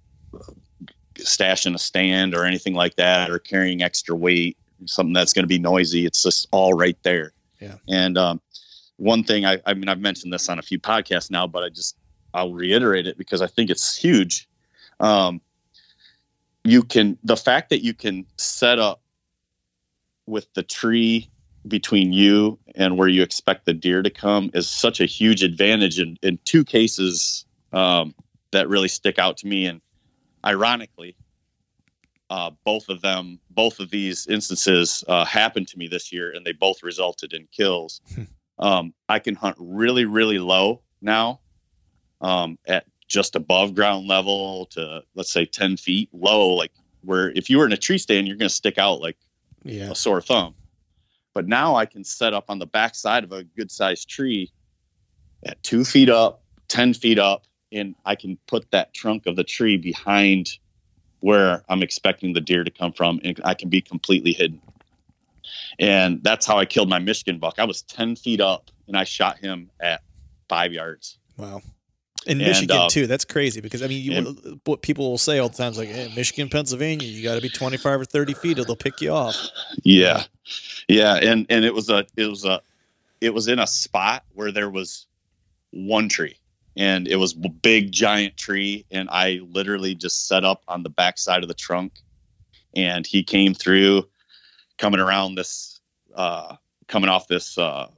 [1.16, 5.48] stashing a stand or anything like that, or carrying extra weight, something that's going to
[5.48, 6.07] be noisy.
[6.07, 7.32] It's just all right there.
[7.61, 7.76] Yeah.
[7.88, 8.40] And um,
[8.96, 11.68] one thing, I, I mean, I've mentioned this on a few podcasts now, but I
[11.68, 11.96] just
[12.34, 14.48] I'll reiterate it because I think it's huge.
[15.00, 15.40] Um,
[16.64, 19.00] you can the fact that you can set up
[20.26, 21.30] with the tree
[21.66, 25.98] between you and where you expect the deer to come is such a huge advantage
[25.98, 28.14] in, in two cases um,
[28.52, 29.66] that really stick out to me.
[29.66, 29.80] And
[30.44, 31.16] ironically,
[32.30, 36.44] uh, both of them, both of these instances uh, happened to me this year, and
[36.44, 38.00] they both resulted in kills.
[38.58, 41.40] um, I can hunt really, really low now
[42.20, 47.50] um, at just above ground level to let's say 10 feet low, like where if
[47.50, 49.16] you were in a tree stand, you're going to stick out like
[49.62, 49.90] Yeah.
[49.90, 50.54] a sore thumb.
[51.35, 54.53] But now I can set up on the backside of a good sized tree
[55.45, 59.45] at two feet up, 10 feet up, and I can put that trunk of the
[59.45, 60.51] tree behind
[61.20, 64.61] where I'm expecting the deer to come from, and I can be completely hidden.
[65.78, 67.59] And that's how I killed my Michigan buck.
[67.59, 70.03] I was 10 feet up and I shot him at
[70.49, 71.18] five yards.
[71.37, 71.62] Wow.
[72.27, 73.07] In And, Michigan uh, too.
[73.07, 75.89] That's crazy because I mean, you, what people will say all the time is like,
[75.89, 79.11] hey, Michigan, Pennsylvania, you got to be 25 or 30 feet or they'll pick you
[79.11, 79.37] off.
[79.83, 80.25] Yeah,
[80.89, 82.61] yeah, and and it was a it was a
[83.20, 85.07] it was in a spot where there was
[85.70, 86.37] one tree,
[86.77, 90.91] and it was a big giant tree, and I literally just set up on the
[90.91, 91.93] backside of the trunk,
[92.75, 94.09] and he came through,
[94.79, 95.81] coming around this,
[96.14, 96.57] uh,
[96.87, 97.89] coming off this uh,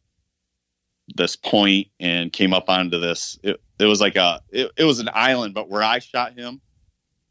[1.15, 3.39] this point, and came up onto this.
[3.43, 6.61] It, it was like a it, it was an island, but where I shot him,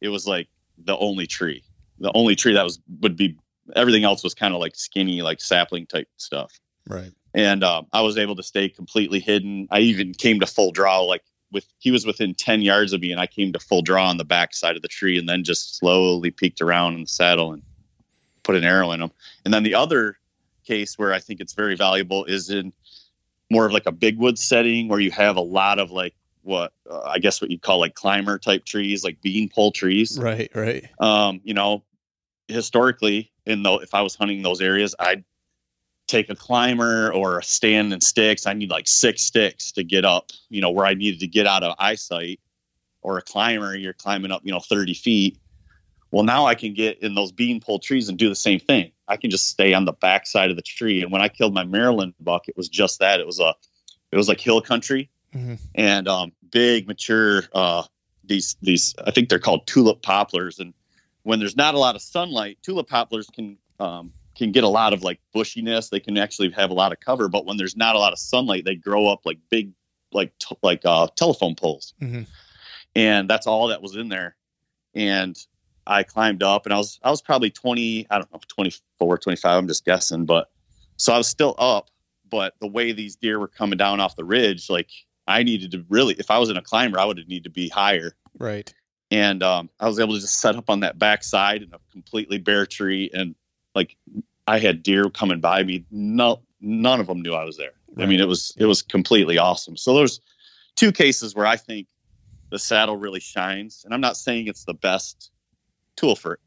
[0.01, 0.47] it was like
[0.77, 1.63] the only tree,
[1.99, 3.37] the only tree that was would be
[3.75, 6.59] everything else was kind of like skinny, like sapling type stuff.
[6.87, 7.11] Right.
[7.33, 9.67] And um, I was able to stay completely hidden.
[9.71, 13.11] I even came to full draw, like with he was within 10 yards of me,
[13.11, 15.43] and I came to full draw on the back side of the tree and then
[15.43, 17.63] just slowly peeked around in the saddle and
[18.43, 19.11] put an arrow in him.
[19.43, 20.17] And then the other
[20.65, 22.73] case where I think it's very valuable is in
[23.49, 26.73] more of like a big wood setting where you have a lot of like what
[26.89, 30.51] uh, I guess what you'd call like climber type trees, like bean pole trees Right.
[30.53, 30.87] Right.
[30.99, 31.83] um, you know,
[32.47, 35.23] historically, in though if I was hunting those areas, I'd
[36.07, 38.45] take a climber or a stand and sticks.
[38.45, 41.47] I need like six sticks to get up, you know, where I needed to get
[41.47, 42.39] out of eyesight.
[43.01, 45.37] Or a climber, you're climbing up, you know, 30 feet.
[46.15, 48.93] Well, now I can get in those beanpole trees and do the same thing.
[49.05, 51.01] I can just stay on the back side of the tree.
[51.01, 53.19] And when I killed my Maryland buck, it was just that.
[53.19, 53.53] It was a,
[54.13, 55.59] it was like hill country Mhm.
[55.75, 57.43] and um, big, mature.
[57.51, 57.83] Uh,
[58.23, 60.57] these these I think they're called tulip poplars.
[60.59, 60.73] And
[61.23, 64.93] when there's not a lot of sunlight, tulip poplars can um, can get a lot
[64.93, 65.89] of like bushiness.
[65.89, 67.27] They can actually have a lot of cover.
[67.27, 69.73] But when there's not a lot of sunlight, they grow up like big,
[70.13, 71.93] like t- like uh, telephone poles.
[72.01, 72.21] Mm-hmm.
[72.95, 74.37] And that's all that was in there.
[74.93, 75.37] And
[75.87, 79.57] I climbed up, and I was I was probably 20, I don't know, 24, 25.
[79.57, 80.49] I'm just guessing, but
[80.97, 81.89] so I was still up.
[82.29, 84.89] But the way these deer were coming down off the ridge, like
[85.27, 87.49] I needed to really, if I was in a climber, I would have needed to
[87.49, 88.73] be higher Right.
[89.11, 92.37] and um, I was able to just set up on that backside in a completely
[92.39, 93.35] bare tree, and
[93.75, 93.95] like
[94.47, 95.85] I had deer coming by me.
[95.91, 97.73] No, none of them knew I was there.
[97.97, 99.77] I mean, it was it was completely awesome.
[99.77, 100.19] So there's
[100.75, 101.87] two cases where I think
[102.49, 105.31] the saddle really shines, and I'm not saying it's the best
[105.95, 106.39] tool for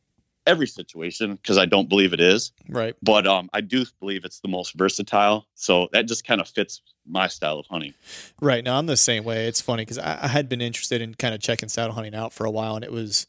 [0.47, 2.95] every situation because I don't believe it is, Right.
[3.03, 5.47] but um, I do believe it's the most versatile.
[5.55, 7.93] So that just kind of fits my style of hunting.
[8.41, 8.65] Right.
[8.65, 9.47] Now I'm the same way.
[9.47, 12.33] It's funny because I, I had been interested in kind of checking saddle hunting out
[12.33, 13.27] for a while, and it was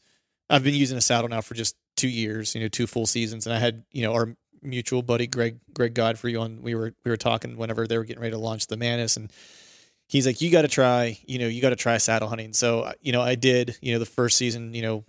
[0.48, 3.46] I've been using a saddle now for just two years, you know, two full seasons,
[3.46, 6.62] and I had you know our mutual buddy Greg Greg Godfrey on.
[6.62, 9.30] We were we were talking whenever they were getting ready to launch the Mantis, and
[10.10, 12.80] he's like, "You got to try, you know, you got to try saddle hunting." So
[12.82, 15.04] uh, you know, I did, you know, the first season, you know,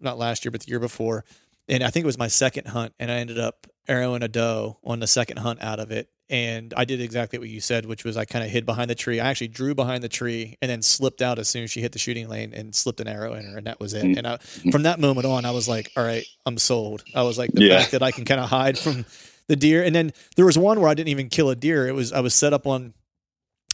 [0.00, 1.24] not last year but the year before,
[1.68, 4.78] and I think it was my second hunt, and I ended up arrowing a doe
[4.82, 6.08] on the second hunt out of it.
[6.28, 8.96] And I did exactly what you said, which was I kind of hid behind the
[8.96, 9.20] tree.
[9.20, 11.92] I actually drew behind the tree and then slipped out as soon as she hit
[11.92, 14.02] the shooting lane and slipped an arrow in her, and that was it.
[14.04, 14.16] Mm.
[14.18, 14.36] And I,
[14.72, 17.62] from that moment on, I was like, "All right, I'm sold." I was like, the
[17.62, 17.78] Yeah.
[17.78, 19.04] fact that I can kind of hide from
[19.46, 21.86] the deer, and then there was one where I didn't even kill a deer.
[21.86, 22.92] It was I was set up on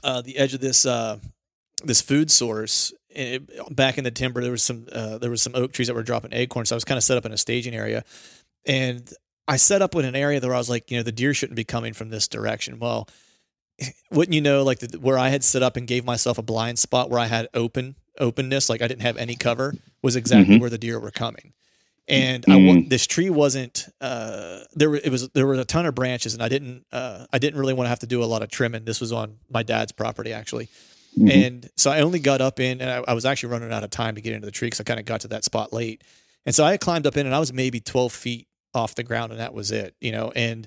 [0.03, 1.19] uh, the edge of this uh,
[1.85, 2.93] this food source.
[3.15, 3.43] It,
[3.77, 6.03] back in the timber, there was some uh, there was some oak trees that were
[6.03, 6.71] dropping acorns.
[6.71, 8.05] So I was kind of set up in a staging area,
[8.67, 9.13] and
[9.47, 11.57] I set up in an area where I was like, you know, the deer shouldn't
[11.57, 12.79] be coming from this direction.
[12.79, 13.09] Well,
[14.11, 16.79] wouldn't you know, like the, where I had set up and gave myself a blind
[16.79, 20.61] spot where I had open openness, like I didn't have any cover, was exactly Mhm.
[20.61, 21.53] where the deer were coming.
[22.09, 22.89] And I wa- Mm.
[22.89, 24.91] this tree wasn't uh, there.
[24.91, 27.59] were- It was there were a ton of branches, and I didn't uh, I didn't
[27.61, 28.85] really want to have to do a lot of trimming.
[28.85, 30.69] This was on my dad's property actually,
[31.19, 31.31] Mhm.
[31.47, 33.91] and so I only got up in, and I, I was actually running out of
[33.91, 36.03] time to get into the tree because I kind of got to that spot late.
[36.45, 39.31] And so I climbed up in, and I was maybe 12 feet off the ground,
[39.31, 40.33] and that was it, you know.
[40.35, 40.67] And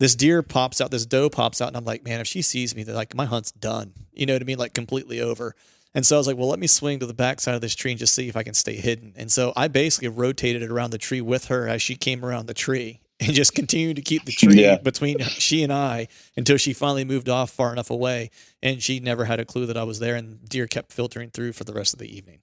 [0.00, 2.74] this deer pops out, this doe pops out, and I'm like, man, if she sees
[2.74, 3.92] me, they're like, my hunt's done.
[4.12, 4.58] You know what I mean?
[4.58, 5.54] Like completely over.
[5.94, 7.90] And so I was like, well, let me swing to the backside of this tree
[7.92, 9.12] and just see if I can stay hidden.
[9.16, 12.46] And so I basically rotated it around the tree with her as she came around
[12.46, 14.78] the tree and just continued to keep the tree Yeah.
[14.78, 18.30] between she and I until she finally moved off far enough away.
[18.62, 20.14] And she never had a clue that I was there.
[20.16, 22.40] And deer kept filtering through for the rest of the evening.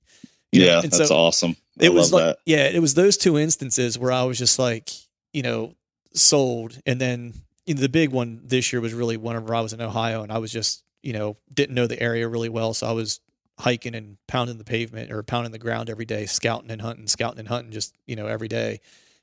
[0.54, 1.56] Know, yeah, and that's so- awesome.
[1.82, 2.38] I it was like that.
[2.46, 4.90] yeah it was those two instances where i was just like
[5.32, 5.76] you know
[6.14, 7.34] sold and then
[7.66, 10.32] you know, the big one this year was really whenever i was in ohio and
[10.32, 13.20] i was just you know didn't know the area really well so i was
[13.60, 17.40] hiking and pounding the pavement or pounding the ground every day scouting and hunting scouting
[17.40, 18.80] and hunting just you know every day.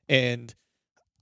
[0.09, 0.55] And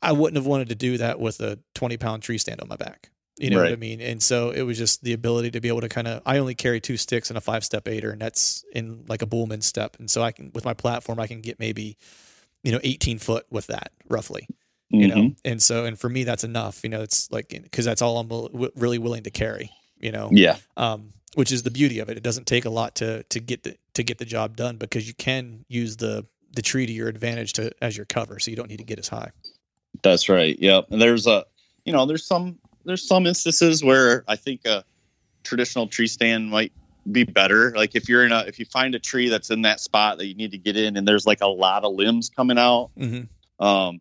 [0.03, 2.77] i wouldn't have wanted to do that with a 20 pound tree stand on my
[2.77, 3.11] back.
[3.39, 4.01] You know what i mean?
[4.01, 6.55] And so it was just the ability to be able to kind of i only
[6.55, 9.97] carry two sticks and a five step aider and that's in like a bullman step.
[9.99, 11.97] And so i can with my platform i can get maybe
[12.63, 14.47] you know 18 foot with that roughly
[14.91, 15.17] you know?
[15.17, 15.37] Mhm.
[15.45, 17.03] and so and for me that's enough you know?
[17.03, 19.71] It's like because that's all i'm really willing to carry
[20.01, 20.57] You know, Yeah.
[20.77, 22.17] um, which is the beauty of it.
[22.17, 25.07] It doesn't take a lot to to get the to get the job done because
[25.07, 28.57] you can use the the tree to your advantage to as your cover, so you
[28.57, 29.31] don't need to get as high.
[30.03, 30.57] That's right.
[30.61, 30.87] Yep.
[30.91, 31.45] And there's a,
[31.85, 34.85] you know, there's some there's some instances where I think a
[35.43, 36.73] traditional tree stand might
[37.11, 37.73] be better.
[37.77, 40.27] Like if you're in a if you find a tree that's in that spot that
[40.27, 43.65] you need to get in, and there's like a lot of limbs coming out, Mm-hmm.
[43.65, 44.01] um,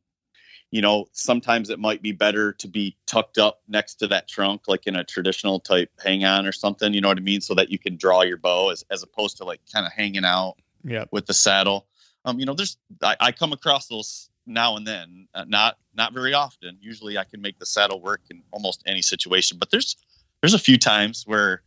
[0.73, 4.63] you know, sometimes it might be better to be tucked up next to that trunk,
[4.67, 6.95] like in a traditional type hang on or something.
[6.95, 7.41] You know what I mean?
[7.41, 10.25] So that you can draw your bow as as opposed to like kind of hanging
[10.25, 11.05] out Yeah.
[11.11, 11.85] with the saddle.
[12.25, 16.11] Um, you know, there's I, I come across those now and then, uh, not not
[16.11, 16.79] very often.
[16.81, 19.95] Usually, I can make the saddle work in almost any situation, but there's
[20.41, 21.61] there's a few times where,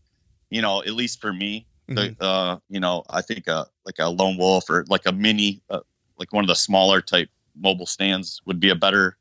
[0.51, 2.19] you know, at least for me, Mhm.
[2.19, 5.63] the uh, you know, I think uh like a lone wolf or like a mini,
[5.71, 5.83] uh,
[6.19, 9.17] like one of the smaller type mobile stands would be a better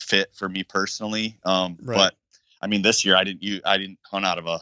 [0.00, 1.38] fit for me personally.
[1.44, 1.96] Um, Right.
[1.96, 2.14] but
[2.60, 4.60] I mean, this year I didn't you I didn't hunt out of a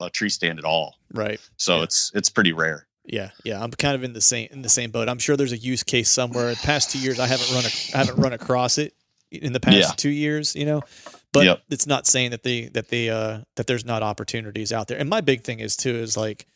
[0.00, 1.40] a tree stand at all, Right.
[1.56, 1.82] so Yeah.
[1.84, 2.86] it's it's pretty rare.
[3.04, 5.08] Yeah, yeah, I'm kind of in the same in the same boat.
[5.08, 6.50] I'm sure there's a use case somewhere.
[6.50, 8.94] The past two years, I haven't run a, I haven't run across it
[9.30, 9.90] in the past Yeah.
[9.96, 10.54] two years.
[10.56, 10.82] You know,
[11.32, 11.62] but Yep.
[11.70, 14.98] it's not saying that they that they uh that there's not opportunities out there.
[14.98, 16.46] And my big thing is too is like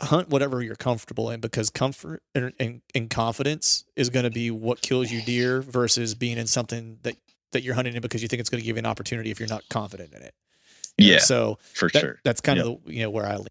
[0.00, 4.50] hunt whatever you're comfortable in because comfort and, and, and confidence is going to be
[4.50, 7.16] what kills you deer versus being in something that
[7.52, 9.40] that you're hunting in because you think it's going to give you an opportunity if
[9.40, 10.34] you're not confident in it.
[10.98, 12.20] You know, Yeah, So for that, sure.
[12.24, 13.46] That's kind of the, you know where I lean.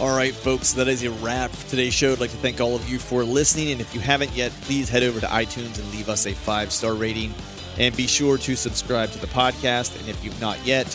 [0.00, 2.12] All right, folks, that is a wrap for today's show.
[2.12, 3.70] I'd like to thank all of you for listening.
[3.70, 6.72] And if you haven't yet, please head over to iTunes and leave us a five
[6.72, 7.32] star rating.
[7.78, 9.98] And be sure to subscribe to the podcast.
[10.00, 10.86] And if you've not yet,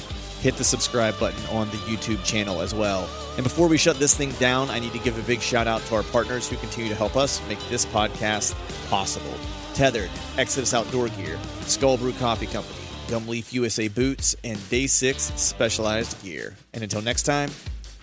[0.42, 3.10] hit the subscribe button on the YouTube channel as well.
[3.36, 5.82] And before we shut this thing down, I need to give a big shout out
[5.84, 8.56] to our partners who continue to help us make this podcast
[8.90, 9.34] possible.
[9.74, 16.22] Tethrd, Exodus Outdoor Gear, Skull Brew Coffee Company, Gumleaf USA Boots, and Day 6 Specialized
[16.24, 16.56] Gear.
[16.74, 17.52] And until next time,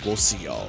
[0.04, 0.68] we'll see y'all.